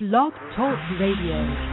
[0.08, 1.70] Blog Talk Radio.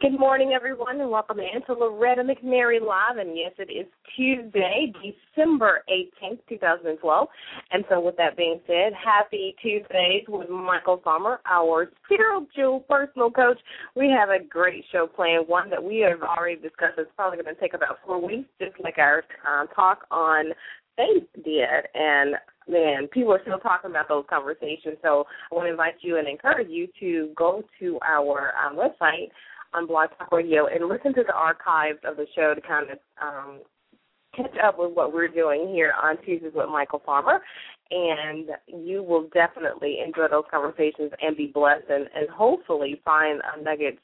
[0.00, 3.18] Good morning, everyone, and welcome in to Loretta McNary Live.
[3.18, 4.90] And yes, it is Tuesday,
[5.36, 7.28] December 18th, 2012.
[7.72, 13.58] And so, with that being said, happy Tuesdays with Michael Farmer, our spiritual personal coach.
[13.94, 16.94] We have a great show planned, one that we have already discussed.
[16.96, 20.46] It's probably going to take about four weeks, just like our um, talk on
[20.96, 21.68] faith did.
[21.94, 22.36] And
[22.68, 24.96] man, people are still talking about those conversations.
[25.02, 29.28] So I want to invite you and encourage you to go to our um, website
[29.74, 32.98] on Blog Talk Radio and listen to the archives of the show to kind of
[33.20, 33.60] um,
[34.36, 37.40] catch up with what we're doing here on Tuesdays with Michael Farmer.
[37.90, 43.98] And you will definitely enjoy those conversations and be blessed and, and hopefully find nuggets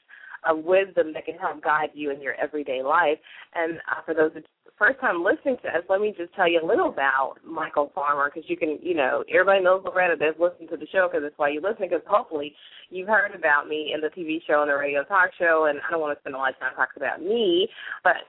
[0.47, 3.17] of wisdom that can help guide you in your everyday life.
[3.55, 4.31] And uh, for those
[4.77, 8.31] first time listening to us, let me just tell you a little about Michael Farmer
[8.33, 11.37] because you can, you know, everybody knows Loretta that's listening to the show because that's
[11.37, 12.53] why you're listening because hopefully
[12.89, 15.91] you've heard about me in the TV show and the radio talk show, and I
[15.91, 17.67] don't want to spend a lot of time talking about me,
[18.03, 18.27] but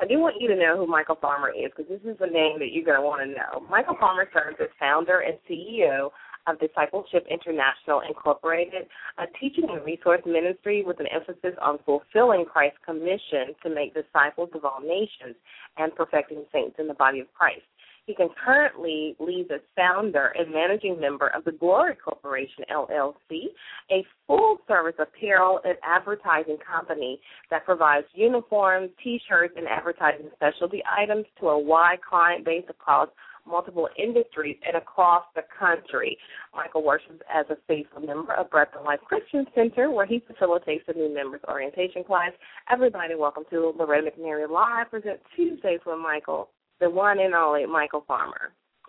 [0.00, 2.58] I do want you to know who Michael Farmer is because this is a name
[2.58, 3.64] that you're going to want to know.
[3.70, 6.10] Michael Farmer serves as founder and CEO
[6.46, 8.86] of Discipleship International Incorporated,
[9.18, 14.50] a teaching and resource ministry with an emphasis on fulfilling Christ's commission to make disciples
[14.54, 15.36] of all nations
[15.76, 17.62] and perfecting saints in the body of Christ.
[18.06, 23.46] He concurrently leads as founder and managing member of the Glory Corporation, LLC,
[23.90, 27.18] a full service apparel and advertising company
[27.50, 33.08] that provides uniforms, t shirts, and advertising specialty items to a wide client base across
[33.46, 36.18] multiple industries and across the country.
[36.54, 40.84] Michael works as a faithful member of Breath of Life Christian Center, where he facilitates
[40.86, 42.32] the new members orientation class.
[42.70, 48.04] Everybody, welcome to Loretta McNary Live, present Tuesdays with Michael, the one and only Michael
[48.06, 48.52] Farmer.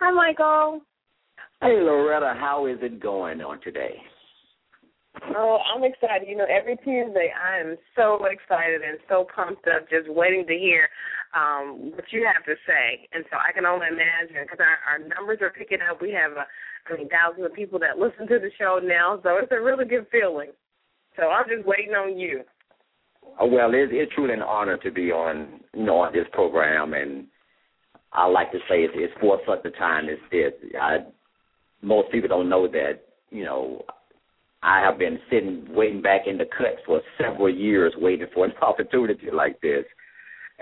[0.00, 0.80] Hi, Michael.
[1.60, 3.96] Hey, Loretta, how is it going on today?
[5.30, 6.26] Oh, I'm excited.
[6.26, 10.54] You know, every Tuesday I am so excited and so pumped up, just waiting to
[10.54, 10.88] hear
[11.32, 13.08] um, what you have to say.
[13.12, 16.02] And so I can only imagine because our, our numbers are picking up.
[16.02, 16.44] We have, uh,
[16.90, 19.84] I mean, thousands of people that listen to the show now, so it's a really
[19.84, 20.50] good feeling.
[21.16, 22.42] So I'm just waiting on you.
[23.38, 26.94] Oh, well, it, it's truly an honor to be on, you know, on this program,
[26.94, 27.26] and
[28.12, 30.52] I like to say it's, it's for such a time as this.
[30.80, 30.98] I,
[31.80, 33.84] most people don't know that, you know,
[34.62, 38.52] I have been sitting, waiting back in the cut for several years, waiting for an
[38.62, 39.84] opportunity like this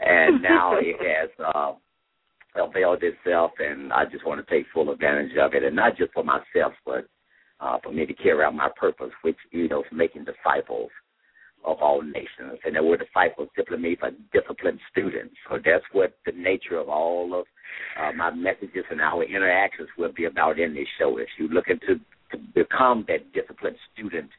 [0.00, 1.72] and now it has uh,
[2.56, 6.12] availed itself, and I just want to take full advantage of it, and not just
[6.12, 7.06] for myself, but
[7.60, 10.91] uh, for me to carry out my purpose, which you know, is making disciples
[11.62, 15.34] of all nations, and the word disciples simply means for disciplined students.
[15.49, 17.44] So that's what the nature of all of
[18.00, 21.19] uh, my messages and our interactions will be about in this show.
[21.19, 22.00] If you look to,
[22.32, 24.30] to become that disciplined student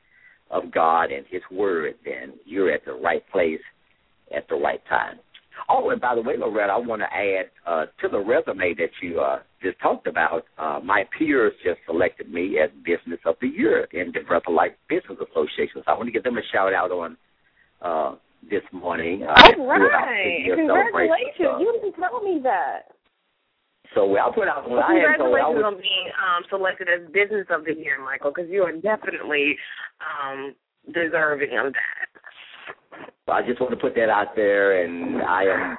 [0.50, 3.62] of God and His Word, then you're at the right place
[4.36, 5.20] at the right time.
[5.70, 8.90] Oh, and by the way, Loretta, I want to add uh, to the resume that
[9.02, 10.46] you uh, just talked about.
[10.58, 15.18] Uh, my peers just selected me as Business of the Year in the Life Business
[15.20, 15.82] Association.
[15.86, 17.18] So I want to give them a shout out on
[17.82, 18.16] uh,
[18.50, 19.24] this morning.
[19.24, 21.60] Uh, All right, congratulations!
[21.60, 22.96] You didn't tell me that.
[23.94, 24.70] So I'll put out.
[24.70, 28.50] Well, I congratulations was, on being um, selected as Business of the Year, Michael, because
[28.50, 29.58] you are definitely
[30.00, 30.56] um,
[30.94, 32.08] deserving of that.
[33.26, 35.78] So I just want to put that out there, and I am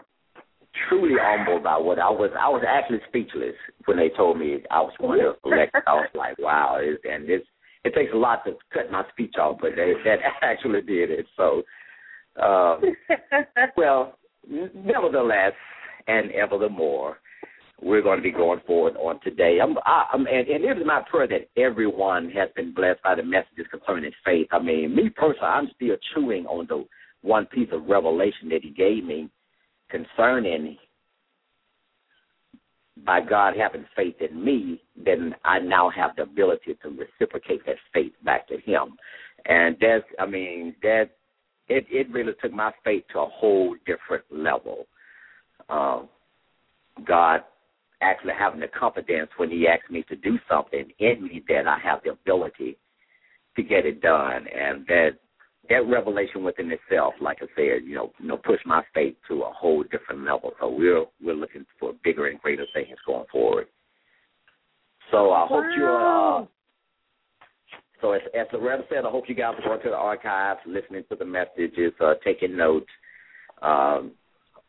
[0.89, 2.31] truly humbled by what I was.
[2.39, 3.57] I was actually speechless
[3.87, 5.75] when they told me I was going to select.
[5.87, 7.47] I was like, wow, and it's
[7.85, 11.27] it takes a lot to cut my speech off, but they, that actually did it.
[11.37, 11.63] So,
[12.43, 12.81] um,
[13.77, 14.19] well,
[14.49, 15.53] nevertheless,
[16.07, 17.19] and ever the more,
[17.83, 19.59] we're going to be going forward on today.
[19.61, 23.17] I'm, I, I'm and, and it is my prayer that everyone has been blessed by
[23.17, 24.47] the messages concerning faith.
[24.53, 26.87] I mean, me personally, I'm still chewing on the
[27.23, 29.29] one piece of revelation that he gave me
[29.91, 30.77] concerning
[33.05, 37.77] by God having faith in me, then I now have the ability to reciprocate that
[37.93, 38.97] faith back to him.
[39.47, 41.11] And that's I mean, that
[41.69, 44.87] it it really took my faith to a whole different level.
[45.69, 46.09] Um,
[47.07, 47.43] God
[48.03, 51.79] actually having the confidence when he asked me to do something in me that I
[51.79, 52.77] have the ability
[53.57, 55.11] to get it done and that
[55.69, 59.43] that revelation within itself, like I said, you know, you know, push my faith to
[59.43, 60.53] a whole different level.
[60.61, 63.67] So we're we're looking for bigger and greater things going forward.
[65.11, 65.47] So I wow.
[65.49, 66.41] hope you're.
[66.41, 66.47] Uh,
[68.01, 71.05] so as, as Loretta said, I hope you guys are going to the archives, listening
[71.09, 72.91] to the messages, uh, taking notes.
[73.63, 74.13] Um,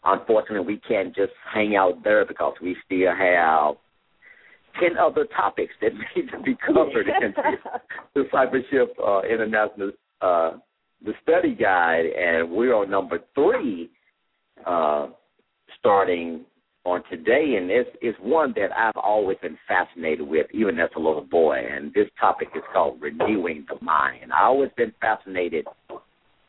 [0.05, 3.75] unfortunately, we can't just hang out there because we still have
[4.79, 9.91] ten other topics that need to be covered in the discipleship uh, international
[10.21, 10.51] uh,
[11.05, 13.89] the study guide, and we're on number three,
[14.65, 15.07] uh,
[15.79, 16.45] starting
[16.85, 20.99] on today, and this is one that I've always been fascinated with, even as a
[20.99, 21.57] little boy.
[21.69, 24.31] And this topic is called renewing the mind.
[24.33, 25.65] I've always been fascinated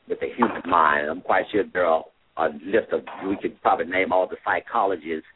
[0.08, 1.08] with the human mind.
[1.08, 2.04] I'm quite sure there are
[2.36, 5.28] a list of we could probably name all the psychologists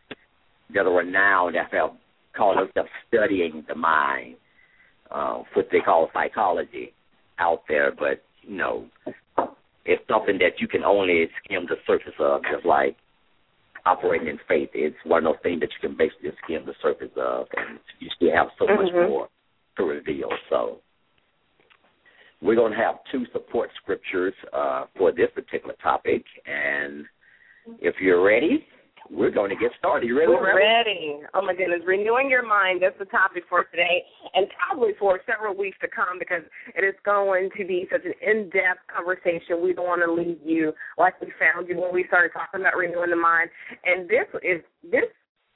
[0.74, 1.90] that are renowned that have
[2.36, 4.36] called themselves studying the mind,
[5.10, 6.92] uh, what they call psychology
[7.38, 7.92] out there.
[7.92, 8.86] But you know,
[9.84, 12.96] it's something that you can only skim the surface of, just like
[13.86, 14.70] operating in faith.
[14.74, 18.08] It's one of those things that you can basically skim the surface of, and you
[18.16, 18.82] still have so mm-hmm.
[18.82, 19.28] much more
[19.76, 20.28] to reveal.
[20.50, 20.78] So
[22.40, 27.04] we're going to have two support scriptures uh, for this particular topic, and
[27.80, 28.64] if you're ready,
[29.10, 30.06] we're going to get started.
[30.06, 30.30] You ready?
[30.30, 31.20] We're ready.
[31.34, 32.82] Oh my goodness, renewing your mind.
[32.82, 34.04] That's the topic for today,
[34.34, 36.42] and probably for several weeks to come because
[36.76, 39.62] it is going to be such an in-depth conversation.
[39.62, 42.76] We don't want to leave you like we found you when we started talking about
[42.76, 43.50] renewing the mind.
[43.84, 45.08] And this is this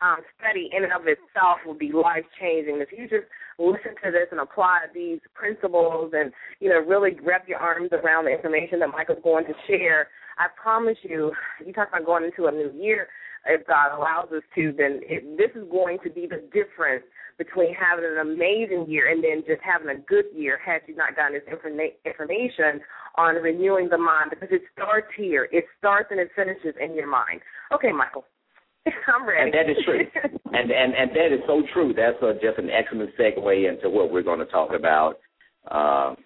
[0.02, 2.82] um, study in and of itself will be life changing.
[2.82, 7.48] If you just listen to this and apply these principles and you know really wrap
[7.48, 10.08] your arms around the information that Michael's going to share,
[10.38, 11.32] I promise you,
[11.64, 13.08] you talk about going into a new year
[13.46, 17.04] if God allows us to, then it, this is going to be the difference
[17.38, 21.16] between having an amazing year and then just having a good year had you not
[21.16, 22.80] gotten this informa- information
[23.16, 25.48] on renewing the mind because it starts here.
[25.50, 27.40] It starts and it finishes in your mind.
[27.74, 28.24] Okay, Michael.
[29.08, 29.42] I'm ready.
[29.42, 30.00] And that is true.
[30.52, 31.94] and, and and that is so true.
[31.94, 35.18] That's a, just an excellent segue into what we're going to talk about.
[35.70, 36.16] Um,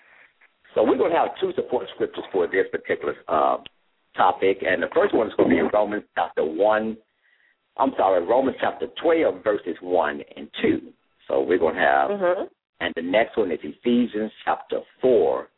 [0.74, 3.58] so we're going to have two support scriptures for this particular uh,
[4.16, 6.96] topic, and the first one is going to be Romans chapter one
[7.78, 10.80] I'm sorry, Romans chapter 12, verses 1 and 2.
[11.28, 12.44] So we're going to have, mm-hmm.
[12.80, 15.48] and the next one is Ephesians chapter 4,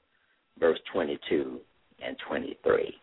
[0.58, 1.60] verse 22
[2.04, 2.94] and 23.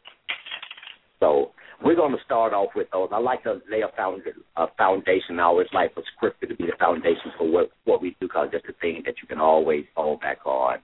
[1.20, 1.52] So
[1.86, 3.10] we're going to start off with those.
[3.12, 4.24] I like to lay a, found,
[4.58, 5.40] a foundation.
[5.40, 8.50] I always like for scripture to be the foundation for what, what we do because
[8.52, 10.80] that's the thing that you can always fall back on.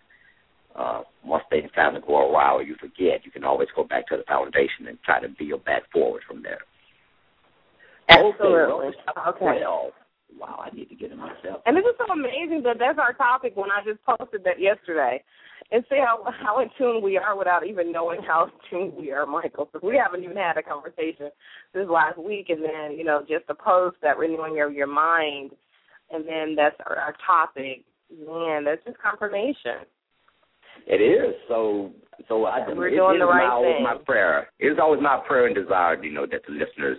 [0.76, 4.08] Uh, once things kind of go awry or you forget, you can always go back
[4.08, 6.62] to the foundation and try to build back forward from there.
[8.08, 8.94] Absolutely.
[9.28, 9.40] Okay.
[9.42, 9.92] Well,
[10.40, 11.62] wow, I need to get it myself.
[11.66, 15.24] And this is so amazing that that's our topic when I just posted that yesterday.
[15.74, 19.12] And see how how in tune we are without even knowing how in tune we
[19.12, 19.70] are, Michael.
[19.72, 21.30] Because we haven't even had a conversation
[21.74, 25.52] this last week, and then you know just a post that renewing your your mind,
[26.12, 27.86] and then that's our, our topic.
[28.12, 29.88] Man, that's just confirmation.
[30.88, 31.36] It is.
[31.48, 31.92] So
[32.28, 33.84] so I We're doing the right my, thing.
[33.84, 34.50] my prayer.
[34.60, 36.98] It is always my prayer and desire, you know, that the listeners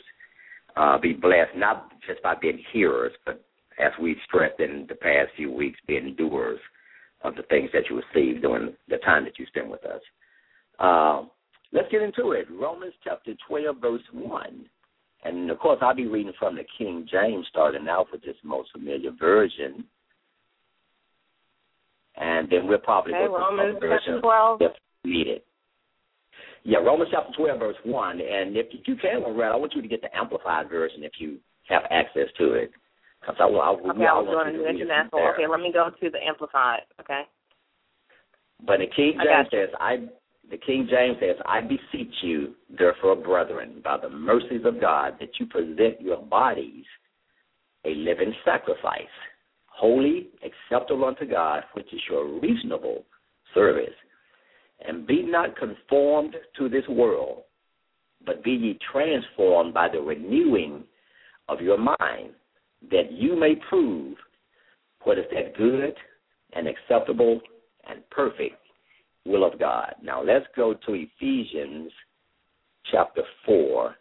[0.77, 3.45] uh, be blessed, not just by being hearers, but
[3.79, 6.59] as we've stressed in the past few weeks, being doers
[7.25, 10.01] of the things that you receive during the time that you spend with us.
[10.79, 11.23] Uh,
[11.73, 12.47] let's get into it.
[12.51, 14.65] Romans chapter 12, verse 1.
[15.25, 18.71] And of course, I'll be reading from the King James, starting out with this most
[18.73, 19.85] familiar version.
[22.17, 24.63] And then we'll probably okay, go to Romans the version 12.
[24.63, 24.73] if
[25.05, 25.43] needed.
[26.65, 28.21] Yeah, Romans chapter 12, verse 1.
[28.21, 31.39] And if you can, Loretta, I want you to get the Amplified version if you
[31.69, 32.71] have access to it.
[33.23, 35.31] Because I, I, okay, I was going to international.
[35.33, 36.83] Okay, let me go to the Amplified.
[37.01, 37.23] Okay.
[38.67, 40.09] But the King James says, I
[40.51, 45.31] the King James says, I beseech you, therefore, brethren, by the mercies of God, that
[45.39, 46.85] you present your bodies
[47.85, 49.03] a living sacrifice,
[49.67, 53.05] holy, acceptable unto God, which is your reasonable
[53.55, 53.95] service.
[54.87, 57.43] And be not conformed to this world,
[58.27, 60.85] but be ye transformed by the renewing
[61.49, 62.35] of your mind,
[62.91, 64.17] that you may prove
[65.05, 65.95] what is that good
[66.55, 67.41] and acceptable
[67.89, 68.57] and perfect
[69.25, 69.95] will of God.
[70.03, 71.91] Now let's go to Ephesians
[72.91, 73.95] chapter 4,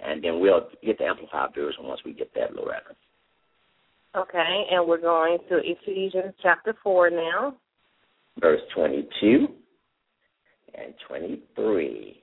[0.00, 2.94] and then we'll get the Amplified version once we get that, Loretta.
[4.16, 7.54] Okay, and we're going to Ephesians chapter 4 now.
[8.40, 9.48] Verse 22
[10.76, 12.22] and 23.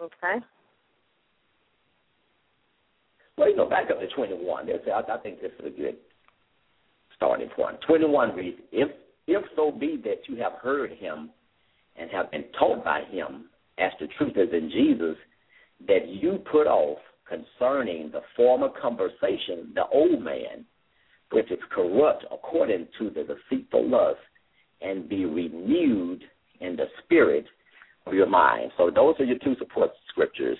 [0.00, 0.44] Okay.
[3.36, 4.68] Well, you know, back up to 21.
[4.70, 5.96] I, I think this is a good
[7.16, 7.76] starting point.
[7.86, 8.88] 21 reads, if,
[9.26, 11.30] if so be that you have heard him
[11.96, 13.46] and have been taught by him,
[13.78, 15.16] as the truth is in Jesus,
[15.86, 20.64] that you put off concerning the former conversation the old man,
[21.32, 24.18] which is corrupt according to the deceitful lust
[24.80, 26.22] and be renewed
[26.60, 27.44] in the spirit
[28.06, 28.70] of your mind.
[28.78, 30.58] So those are your two support scriptures.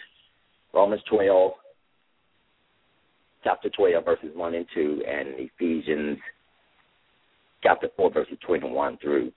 [0.74, 1.52] Romans 12,
[3.46, 6.18] chapter 12, verses 1 and 2, and Ephesians
[7.62, 9.30] chapter 4, verses 21 through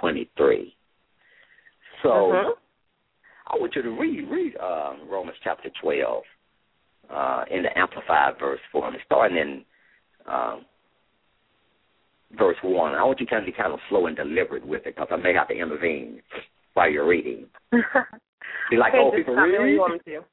[0.00, 0.74] 23.
[2.02, 2.56] So Mhm.
[3.46, 6.24] I want you to read read uh, Romans chapter 12
[7.08, 9.64] uh, in the Amplified verse form, me, starting in
[10.26, 10.66] um,
[12.32, 12.94] verse 1.
[12.94, 15.08] I want you to kind of be kind of slow and deliberate with it because
[15.12, 16.20] I may have to intervene
[16.74, 17.46] while you're reading.
[18.70, 19.78] Be like, okay, oh, people read?
[20.04, 20.24] to.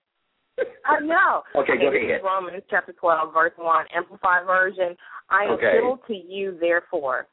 [0.86, 1.44] I know.
[1.56, 2.22] Okay, go ahead.
[2.24, 4.96] Romans chapter 12, verse 1, Amplified Version.
[5.30, 5.78] I Okay.
[5.80, 7.28] appeal to you, therefore,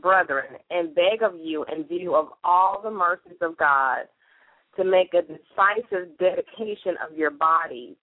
[0.00, 4.08] brethren, and beg of you, in view of all the mercies of God,
[4.76, 7.94] to make a decisive dedication of your bodies,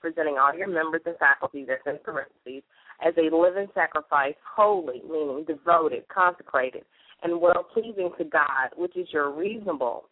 [0.00, 2.62] presenting all your members and faculties, that's in parentheses,
[3.04, 6.84] as a living sacrifice, holy, meaning devoted, consecrated,
[7.22, 10.08] and well pleasing to God, which is your reasonable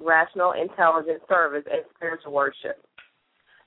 [0.00, 2.84] rational, intelligent service and spiritual worship.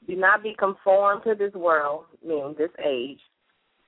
[0.08, 3.20] Do not be conformed to this world, meaning this age,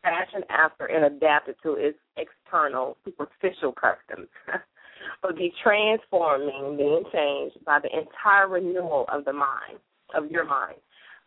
[0.01, 4.27] fashioned after and adapted to its external, superficial customs,
[5.21, 9.79] but be transformed, meaning being changed by the entire renewal of the mind,
[10.15, 10.77] of your mind,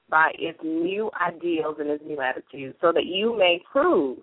[0.09, 4.19] by its new ideals and its new attitudes, so that you may prove,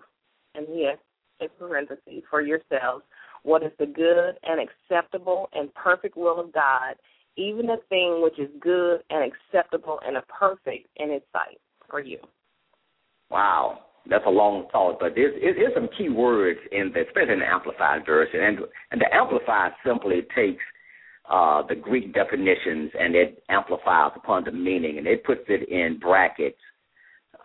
[0.54, 0.98] and yes,
[1.40, 3.04] in parentheses, for yourselves
[3.42, 6.94] what is the good and acceptable and perfect will of God,
[7.36, 12.00] even the thing which is good and acceptable and a perfect in His sight for
[12.00, 12.18] you.
[13.30, 17.38] Wow, that's a long thought, but there's, there's some key words in the, especially in
[17.40, 18.58] the Amplified version, and
[18.90, 20.62] and the Amplified simply takes
[21.30, 25.98] uh, the Greek definitions and it amplifies upon the meaning, and it puts it in
[25.98, 26.58] brackets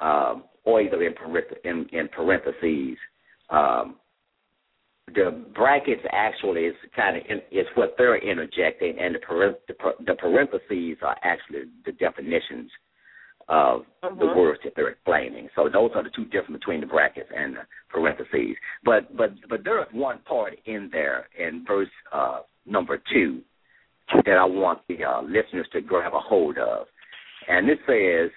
[0.02, 1.14] um, or either in,
[1.64, 2.98] in, in parentheses.
[3.50, 3.98] Um,
[5.14, 9.76] the brackets actually is kind of in, is what they're interjecting, and the, parent, the,
[10.06, 12.72] the parentheses are actually the definitions
[13.48, 14.36] of the Mhm.
[14.36, 15.50] words that they're explaining.
[15.56, 18.58] So those are the two difference between the brackets and the parentheses.
[18.84, 23.42] But but but there is one part in there in verse uh, number two
[24.26, 26.88] that I want the uh, listeners to grab a hold of,
[27.48, 28.32] and it says,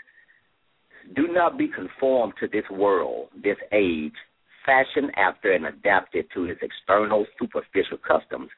[1.14, 4.12] "Do not be conformed to this world, this age."
[4.68, 8.50] Fashioned after and adapted to its external superficial customs,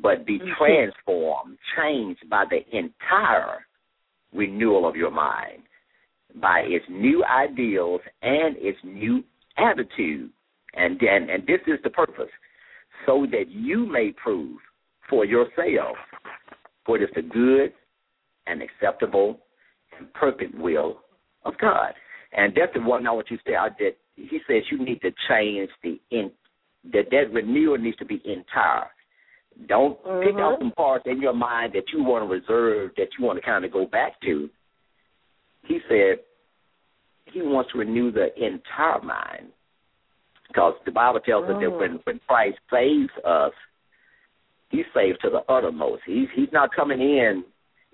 [0.00, 0.56] but be Mhm.
[0.56, 3.66] transformed, changed by the entire
[4.32, 5.62] renewal of your mind,
[6.36, 9.22] by its new ideals and its new
[9.58, 10.32] attitude.
[10.72, 12.32] And, and, and this is the purpose,
[13.04, 14.58] so that you may prove
[15.06, 15.98] for yourself
[16.86, 17.74] what is the good
[18.46, 19.38] and acceptable
[19.98, 21.02] and perfect will
[21.44, 21.94] of God.
[22.32, 25.00] And that's the one I want you to say out that he says you need
[25.02, 26.30] to change the in
[26.92, 28.90] that that renewal needs to be entire.
[29.66, 30.40] Don't pick Mhm.
[30.40, 33.44] out some parts in your mind that you want to reserve, that you want to
[33.44, 34.50] kind of go back to.
[35.64, 36.20] He said
[37.26, 39.52] he wants to renew the entire mind.
[40.48, 43.52] Because the Bible tells us that when, when Christ saves us,
[44.70, 46.02] he saves to the uttermost.
[46.04, 47.44] He's he's not coming in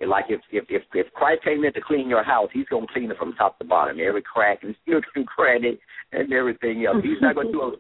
[0.09, 3.11] like if if if, if Christ came in to clean your house, he's gonna clean
[3.11, 5.78] it from top to bottom, every crack and nook and cranny
[6.12, 6.99] and everything else.
[7.02, 7.73] He's not gonna do a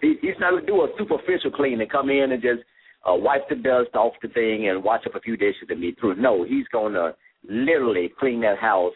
[0.00, 2.60] he, he's not gonna do a superficial clean and come in and just
[3.08, 5.96] uh, wipe the dust off the thing and wash up a few dishes and be
[6.00, 6.16] through.
[6.16, 7.14] No, he's gonna
[7.48, 8.92] literally clean that house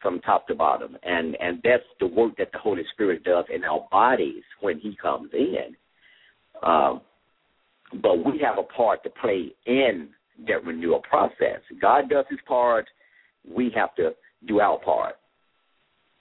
[0.00, 3.64] from top to bottom, and and that's the work that the Holy Spirit does in
[3.64, 5.76] our bodies when He comes in.
[6.62, 7.02] Um,
[8.02, 10.08] but we have a part to play in
[10.46, 11.60] that renewal process.
[11.80, 12.86] God does His part;
[13.48, 14.10] we have to
[14.46, 15.16] do our part.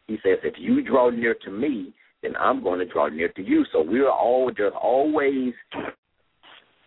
[0.07, 3.41] He says, "If you draw near to me, then I'm going to draw near to
[3.41, 5.53] you." So we're all there's always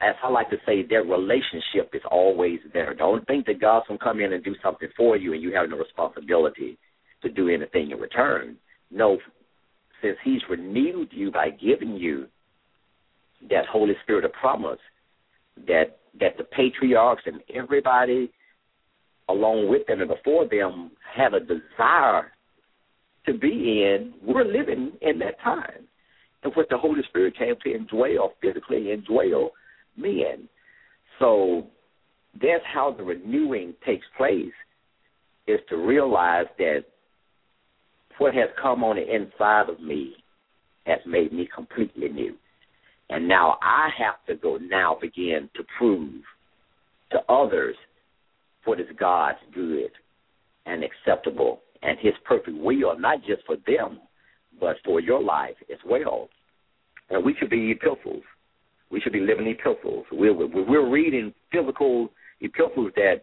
[0.02, 2.92] as I like to say, their relationship is always there.
[2.92, 5.70] Don't think that God's to come in and do something for you and you have
[5.70, 6.76] no responsibility
[7.22, 8.56] to do anything in return.
[8.90, 9.18] No,
[10.02, 12.26] since He's renewed you by giving you
[13.48, 14.80] that Holy Spirit of promise,
[15.68, 18.31] that that the patriarchs and everybody
[19.28, 22.33] along with them and before them had a desire
[23.26, 25.88] to be in, we're living in that time.
[26.42, 29.50] And what the Holy Spirit came to indwell, physically indwell
[29.97, 30.49] men.
[31.19, 31.66] So
[32.35, 34.52] that's how the renewing takes place,
[35.47, 36.85] is to realize that
[38.19, 40.14] what has come on the inside of me
[40.87, 42.35] has made me completely new.
[43.12, 46.23] And now I have to go now begin to prove
[47.11, 47.76] to others
[48.64, 49.90] what is God's good
[50.64, 54.00] and acceptable and his perfect will, not just for them,
[54.59, 56.28] but for your life as well.
[57.11, 58.23] And we should be epistles.
[58.90, 60.07] We should be living epistles.
[60.11, 62.09] We're, we're reading physical
[62.40, 63.23] epistles that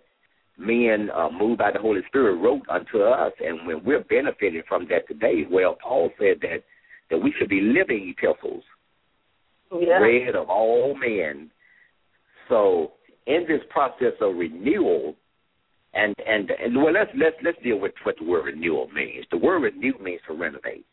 [0.58, 4.88] men uh, moved by the Holy Spirit wrote unto us, and when we're benefiting from
[4.89, 6.63] that today, well, Paul said that
[7.10, 8.63] that we should be living epistles,
[9.71, 9.99] Yeah.
[9.99, 11.51] read of all men.
[12.47, 12.93] So
[13.27, 15.15] in this process of renewal,
[15.93, 19.25] and and and well, let's let's let's deal with what the word renewal means.
[19.31, 20.85] The word renew means to renovate.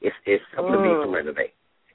[0.00, 1.14] It's it simply means to Mm.
[1.14, 1.54] renovate.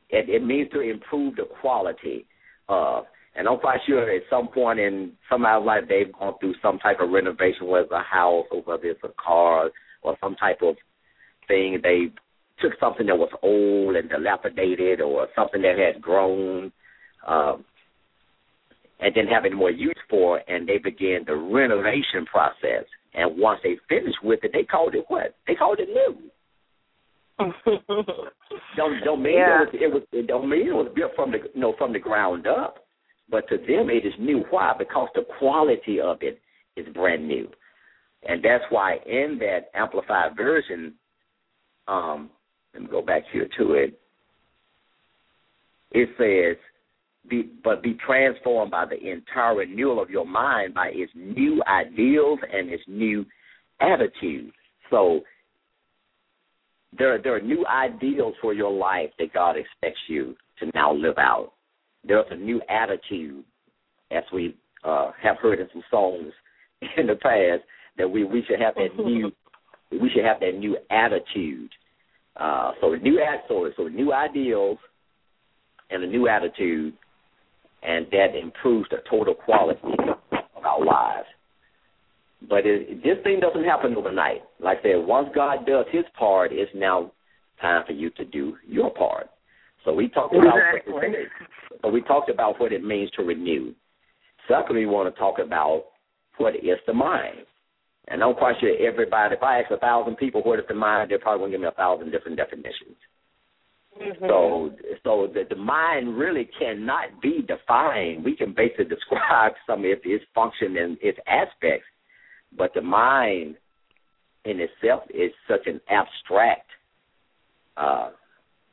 [0.10, 2.26] It it means to improve the quality
[2.70, 3.06] of.
[3.36, 7.00] And I'm quite sure at some point in somebody's life they've gone through some type
[7.00, 9.72] of renovation, whether it's a house or whether it's a car
[10.04, 10.76] or some type of
[11.48, 11.80] thing.
[11.82, 12.12] They
[12.60, 16.72] took something that was old and dilapidated or something that had grown
[17.28, 17.66] um,
[19.00, 22.86] and didn't have any more use for it, and they began the renovation process.
[23.14, 25.36] And once they finished with it, they called it what?
[25.48, 26.18] They called it new.
[28.78, 29.64] Don't don't mean Yeah.
[29.64, 31.92] it was it was it don't mean it was built from the you know from
[31.92, 32.76] the ground up,
[33.30, 34.44] but to them it is new.
[34.52, 34.74] Why?
[34.78, 36.40] Because the quality of it
[36.76, 37.50] is brand new,
[38.28, 40.94] and that's why in that amplified version,
[41.88, 42.30] um,
[42.74, 44.00] let me go back here to it.
[45.92, 46.58] It says,
[47.30, 52.40] "Be but be transformed by the entire renewal of your mind by its new ideals
[52.52, 53.26] and its new
[53.80, 54.52] attitude."
[54.90, 55.24] So
[56.98, 61.18] there there are new ideals for your life that God expects you to now live
[61.18, 61.54] out.
[62.06, 63.44] There's a new attitude,
[64.12, 66.34] as we uh, have heard in some songs
[66.98, 67.64] in the past,
[67.98, 69.32] that we we should have that new
[69.92, 71.72] we should have that new attitude.
[72.36, 74.78] Uh, so new at so so new ideals
[75.90, 76.94] and a new attitude,
[77.84, 79.80] and that improves the total quality
[80.32, 81.28] of our lives.
[82.50, 84.42] But it, this thing doesn't happen overnight.
[84.60, 87.12] Like I said, once God does His part, it's now
[87.62, 89.30] time for you to do your part.
[89.86, 90.94] So we talked about Exactly.
[91.82, 93.74] so we talked about what it means to renew.
[94.48, 95.86] Secondly, we want to talk about
[96.38, 97.46] what is the mind.
[98.08, 101.10] And I'm quite sure everybody, if I ask a thousand people what is the mind,
[101.10, 102.98] they're probably going to give me a thousand different definitions.
[104.00, 104.28] Mhm.
[104.28, 104.72] So,
[105.04, 108.24] so the, the mind really cannot be defined.
[108.26, 111.88] We can basically describe some of its function and its aspects,
[112.58, 113.56] but the mind
[114.46, 116.70] in itself is such an abstract
[117.78, 118.10] uh,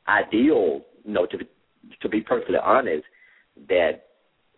[0.07, 0.81] ideal.
[1.05, 1.45] You know, to be,
[2.01, 3.05] to be perfectly honest,
[3.69, 4.03] that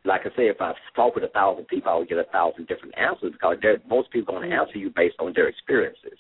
[0.06, 2.68] like I say, if I talk with a thousand people, I would get a thousand
[2.68, 3.58] different answers because
[3.90, 6.18] most people are going to answer you based on their experiences.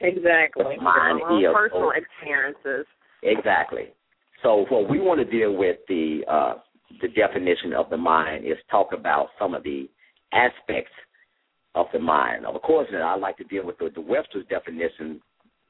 [0.00, 0.76] Exactly.
[0.80, 2.86] Mine Their own is- personal experiences.
[3.22, 3.88] Exactly.
[4.42, 6.54] So what we want to deal with the uh,
[7.02, 9.88] the definition of the mind is talk about some of the
[10.32, 10.92] aspects
[11.74, 12.44] of the mind.
[12.44, 15.20] Now, Of course, I like to deal with the, the Webster's definition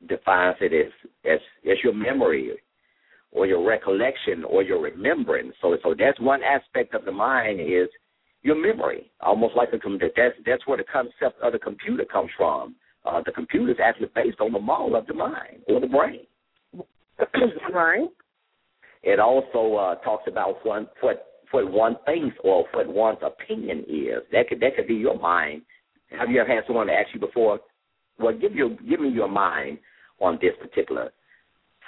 [0.09, 0.93] defines it as,
[1.25, 2.53] as as your memory
[3.33, 5.55] or your recollection or your remembrance.
[5.61, 7.89] So so that's one aspect of the mind is
[8.43, 12.31] your memory, almost like a com- that's that's where the concept of the computer comes
[12.37, 12.77] from.
[13.05, 16.27] Uh, the computer is actually based on the model of the mind or the brain.
[17.73, 18.09] right.
[19.03, 24.23] It also uh, talks about one, what what one thinks or what one's opinion is.
[24.33, 25.63] That could that could be your mind.
[26.19, 27.61] Have you ever had someone ask you before?
[28.19, 29.79] Well, give your give me your mind
[30.21, 31.13] on this particular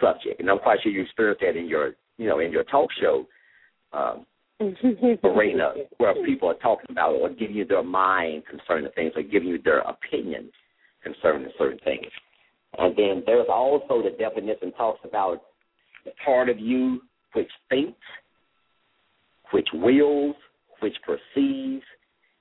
[0.00, 2.90] subject, and I'm quite sure you experienced that in your you know in your talk
[3.00, 3.26] show
[3.92, 4.26] um,
[5.24, 9.48] arena where people are talking about or giving you their mind concerning things or giving
[9.48, 10.50] you their opinion
[11.02, 12.06] concerning certain things.
[12.78, 15.42] And then there's also the definition talks about
[16.04, 17.00] the part of you
[17.32, 17.98] which thinks,
[19.52, 20.36] which wills,
[20.80, 21.84] which perceives,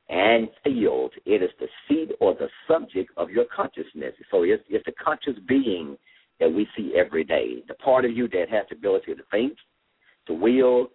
[0.09, 1.11] and feels.
[1.25, 4.13] It is the seat or the subject of your consciousness.
[4.31, 5.97] So it's, it's the conscious being
[6.39, 7.63] that we see every day.
[7.67, 9.53] The part of you that has the ability to think,
[10.27, 10.89] to will,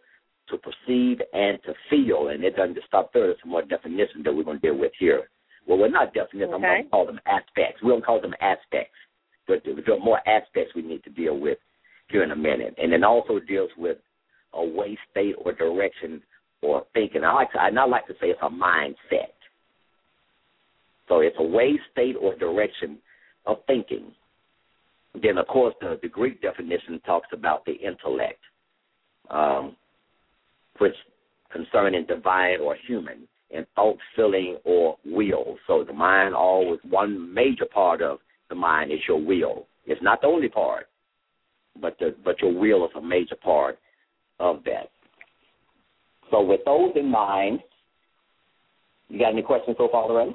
[0.49, 2.29] to perceive, and to feel.
[2.29, 3.27] And it doesn't just stop there.
[3.27, 5.29] There's some more definitions that we're going to deal with here.
[5.67, 6.55] Well, we're not definitions.
[6.55, 6.55] Okay.
[6.55, 7.83] I'm going to call them aspects.
[7.83, 8.95] We don't call them aspects.
[9.47, 11.59] But there are more aspects we need to deal with
[12.09, 12.75] here in a minute.
[12.79, 13.99] And then also deals with
[14.55, 16.23] a way, state, or direction
[16.63, 17.25] or thinking.
[17.25, 19.33] I like to, I like to say it's a mindset.
[21.09, 22.99] So it's a way, state, or direction
[23.45, 24.13] of thinking.
[25.21, 28.41] Then, of course, the, the Greek definition talks about the intellect,
[29.31, 29.77] um,
[30.79, 30.95] which
[31.53, 35.57] concerning divine or human, and thought, feeling, or will.
[35.67, 39.67] So the mind always one major part of the mind is your will.
[39.87, 40.87] It's not the only part,
[41.81, 43.79] but the, but your will is a major part
[44.41, 44.91] of that.
[46.31, 47.61] So with those in mind,
[49.09, 50.33] you got any questions so far, Loretta?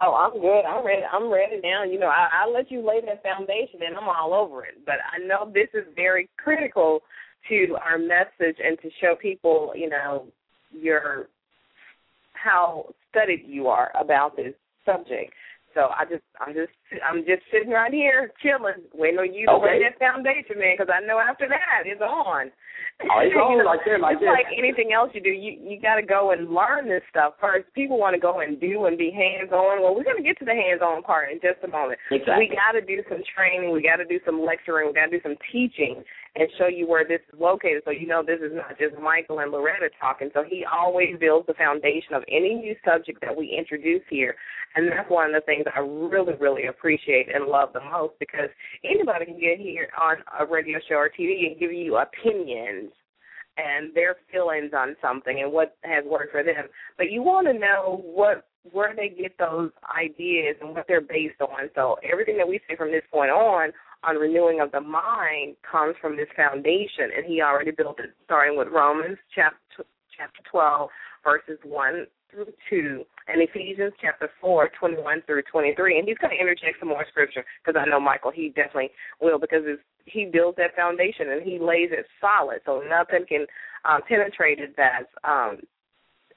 [0.00, 0.62] Oh, I'm good.
[0.62, 1.02] I'm ready.
[1.10, 1.84] I'm ready now.
[1.84, 4.84] You know, I, I'll let you lay that foundation, and I'm all over it.
[4.84, 7.00] But I know this is very critical
[7.48, 10.26] to our message and to show people, you know,
[10.70, 11.28] your
[12.32, 14.54] how studied you are about this
[14.84, 15.32] subject.
[15.76, 16.72] So I just, I'm just,
[17.04, 19.76] I'm just sitting right here, chilling, waiting on you to Okay.
[19.76, 20.72] lay that foundation, man.
[20.72, 22.48] Because I know after that it's on.
[23.04, 24.32] Oh, it's on like that, like it's that.
[24.40, 25.28] like anything else you do.
[25.28, 27.68] You you got to go and learn this stuff first.
[27.76, 29.84] People want to go and do and be hands on.
[29.84, 32.00] Well, we're going to get to the hands on part in just a moment.
[32.08, 32.48] Exactly.
[32.48, 33.68] We got to do some training.
[33.76, 34.88] We got to do some lecturing.
[34.88, 36.00] We got to do some teaching
[36.36, 39.40] and show you where this is located, so you know this is not just Michael
[39.40, 40.28] and Loretta talking.
[40.34, 44.36] So he always builds the foundation of any new subject that we introduce here,
[44.74, 48.50] and that's one of the things I really, really appreciate and love the most because
[48.84, 52.92] anybody can get here on a radio show or TV and give you opinions
[53.56, 56.66] and their feelings on something and what has worked for them.
[56.98, 61.40] But you want to know what where they get those ideas and what they're based
[61.40, 61.70] on.
[61.74, 63.70] So everything that we say from this point on
[64.06, 68.56] on renewing of the mind comes from this foundation, and he already built it, starting
[68.56, 69.84] with Romans chapter
[70.16, 70.88] chapter 12,
[71.24, 75.98] verses 1 through 2, and Ephesians chapter 4, 21 through 23.
[75.98, 78.90] And he's going to interject some more scripture because I know Michael, he definitely
[79.20, 79.62] will because
[80.06, 83.46] he builds that foundation and he lays it solid, so nothing can
[83.84, 85.58] um, penetrate it that's um,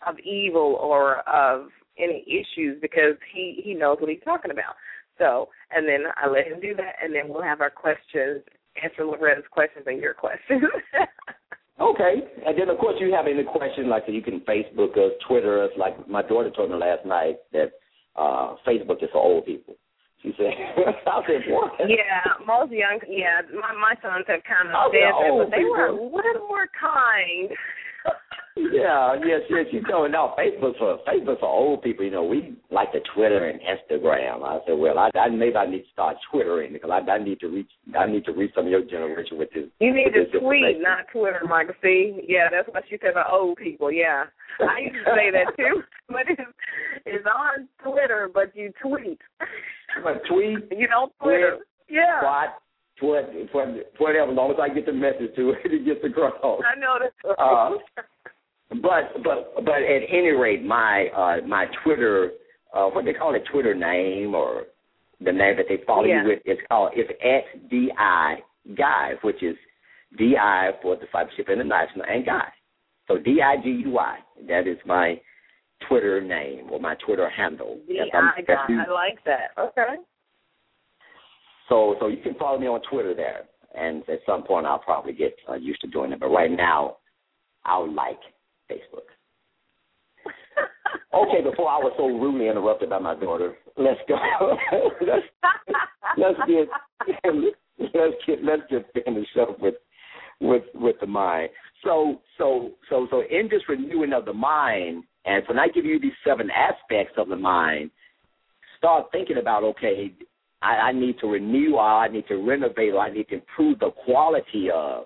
[0.05, 4.75] of evil or of any issues because he he knows what he's talking about.
[5.19, 8.41] So, and then I let him do that, and then we'll have our questions,
[8.82, 10.63] answer Loretta's questions and your questions.
[11.79, 12.15] Okay.
[12.45, 15.71] And then, of course, you have any questions, like you can Facebook us, Twitter us.
[15.77, 17.71] Like my daughter told me last night that
[18.15, 19.75] uh Facebook is for old people.
[20.21, 20.51] She said,
[21.08, 21.71] I said, what?
[21.88, 25.63] yeah, most young, yeah, my my sons have kind of Oh, said that, but they
[25.63, 27.47] were a little more kind.
[28.56, 29.66] Yeah, yes, yes.
[29.90, 32.04] Told me, no, Facebook for Facebook for old people.
[32.04, 34.44] You know, we like the Twitter and Instagram.
[34.44, 37.40] I said, well, I, I maybe I need to start Twittering because I, I need
[37.42, 39.66] to reach I need to reach some of your generation with this.
[39.80, 41.76] You need to tweet, not Twitter, Michael.
[41.82, 43.92] See, yeah, that's what she said about old people.
[43.92, 44.26] Yeah,
[44.60, 46.42] I used to say that too, but it's,
[47.06, 49.20] it's on Twitter, but you tweet.
[50.04, 51.60] But tweet, You don't Twitter.
[51.90, 52.22] Yeah,
[53.02, 54.32] what, what, whatever.
[54.32, 56.34] As long as I get the message to it, it gets across.
[56.44, 57.40] I know that.
[57.40, 57.78] Uh,
[58.69, 62.32] But but but at any rate, my uh my Twitter
[62.73, 64.65] uh what they call it Twitter name or
[65.21, 66.21] the name that they follow Yeah.
[66.23, 67.89] you with is called it's at di
[68.77, 69.55] guy, which is
[70.17, 70.36] di
[70.84, 72.47] for discipleship international and guy.
[73.08, 74.19] So d i g u i.
[74.47, 75.19] That is my
[75.88, 77.79] Twitter name or my Twitter handle.
[77.88, 78.69] The Yes, I'm- I got.
[78.69, 79.51] I like that.
[79.58, 79.95] Okay.
[81.69, 85.13] So so you can follow me on Twitter there, and at some point I'll probably
[85.13, 86.19] get uh, used to doing it.
[86.19, 86.97] But right now,
[87.65, 88.19] I'll like
[88.71, 89.08] Facebook.
[91.13, 94.15] Okay, before I was so rudely interrupted by my daughter, let's go.
[95.01, 95.25] let's,
[96.17, 96.67] let's get
[97.93, 99.75] let's get let's get finished up with
[100.39, 101.49] with with the mind.
[101.84, 105.99] So so so so in this renewing of the mind, and when I give you
[105.99, 107.89] these seven aspects of the mind,
[108.77, 110.13] start thinking about okay,
[110.62, 113.91] I need to renew, or I need to renovate, or I need to improve the
[114.05, 115.05] quality of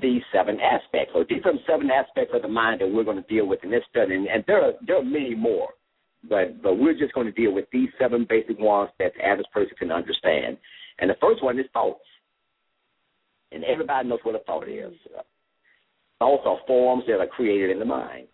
[0.00, 1.12] these seven aspects.
[1.12, 3.70] So these are seven aspects of the mind that we're going to deal with in
[3.70, 5.68] this study, and, and there are there are many more,
[6.28, 9.46] but but we're just going to deal with these seven basic ones that the average
[9.52, 10.56] person can understand.
[10.98, 12.04] And the first one is thoughts,
[13.50, 14.94] and everybody knows what a thought is.
[16.18, 18.28] Thoughts are forms that are created in the mind.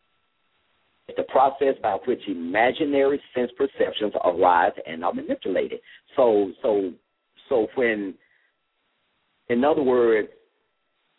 [1.09, 5.81] It's the process by which imaginary sense perceptions arise and are manipulated.
[6.17, 6.93] So so
[7.49, 8.15] so when,
[9.49, 10.29] in other words,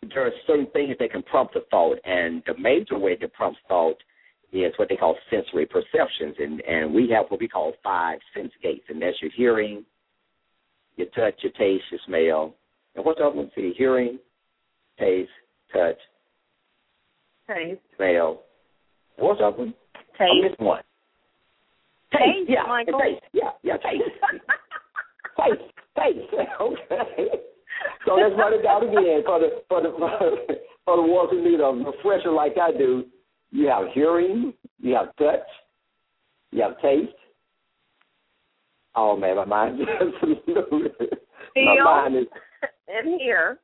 [0.08, 3.60] there are certain things that can prompt a thought, and the major way that prompts
[3.68, 3.96] thought
[4.52, 8.52] is what they call sensory perceptions, and and we have what we call five sense
[8.62, 9.84] gates, and that's your hearing,
[10.96, 12.54] your touch, your taste, your smell,
[12.96, 13.50] and what's the other one?
[13.54, 14.18] See, hearing,
[14.98, 15.30] taste,
[15.72, 15.98] touch,
[17.46, 17.80] Taste.
[17.96, 18.42] smell.
[19.18, 19.74] And what's the other one?
[20.18, 20.58] Taste.
[20.58, 20.74] missing.
[22.12, 22.98] Taste, yeah, Michael.
[22.98, 24.02] Taste, yeah, yeah, taste.
[25.38, 25.62] taste,
[25.96, 26.34] taste.
[26.60, 27.40] Okay.
[28.06, 29.90] So let's run it down again for the for the
[30.84, 33.04] for the ones who need a refresher like I do.
[33.50, 35.46] You have hearing, you have touch,
[36.52, 37.12] you have taste.
[38.94, 41.14] Oh man, my mind just my
[41.54, 41.84] Feel.
[41.84, 42.26] mind is
[42.88, 43.58] and here.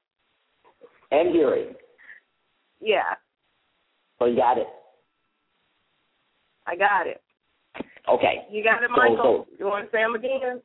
[1.10, 1.74] and hearing.
[2.80, 3.14] Yeah,
[4.18, 4.66] So you got it.
[6.66, 7.22] I got it.
[8.08, 8.44] Okay.
[8.50, 9.46] You got it, So- Michael.
[9.48, 10.60] so- you want to say them again?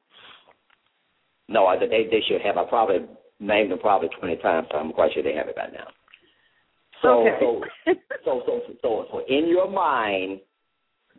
[1.48, 2.58] No, I, they they should have.
[2.58, 3.06] I probably
[3.42, 5.88] named them probably twenty times, so I'm quite sure they have it by now.
[7.02, 7.38] So okay.
[7.40, 7.62] so
[8.24, 10.40] so so so so in your mind,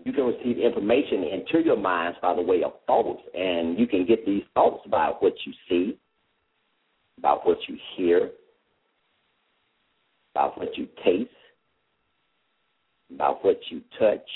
[0.05, 4.07] you can receive information into your minds by the way of thoughts, and you can
[4.07, 5.99] get these thoughts by what you see,
[7.19, 8.31] about what you hear,
[10.35, 11.31] about what you taste,
[13.13, 14.27] about what you touch.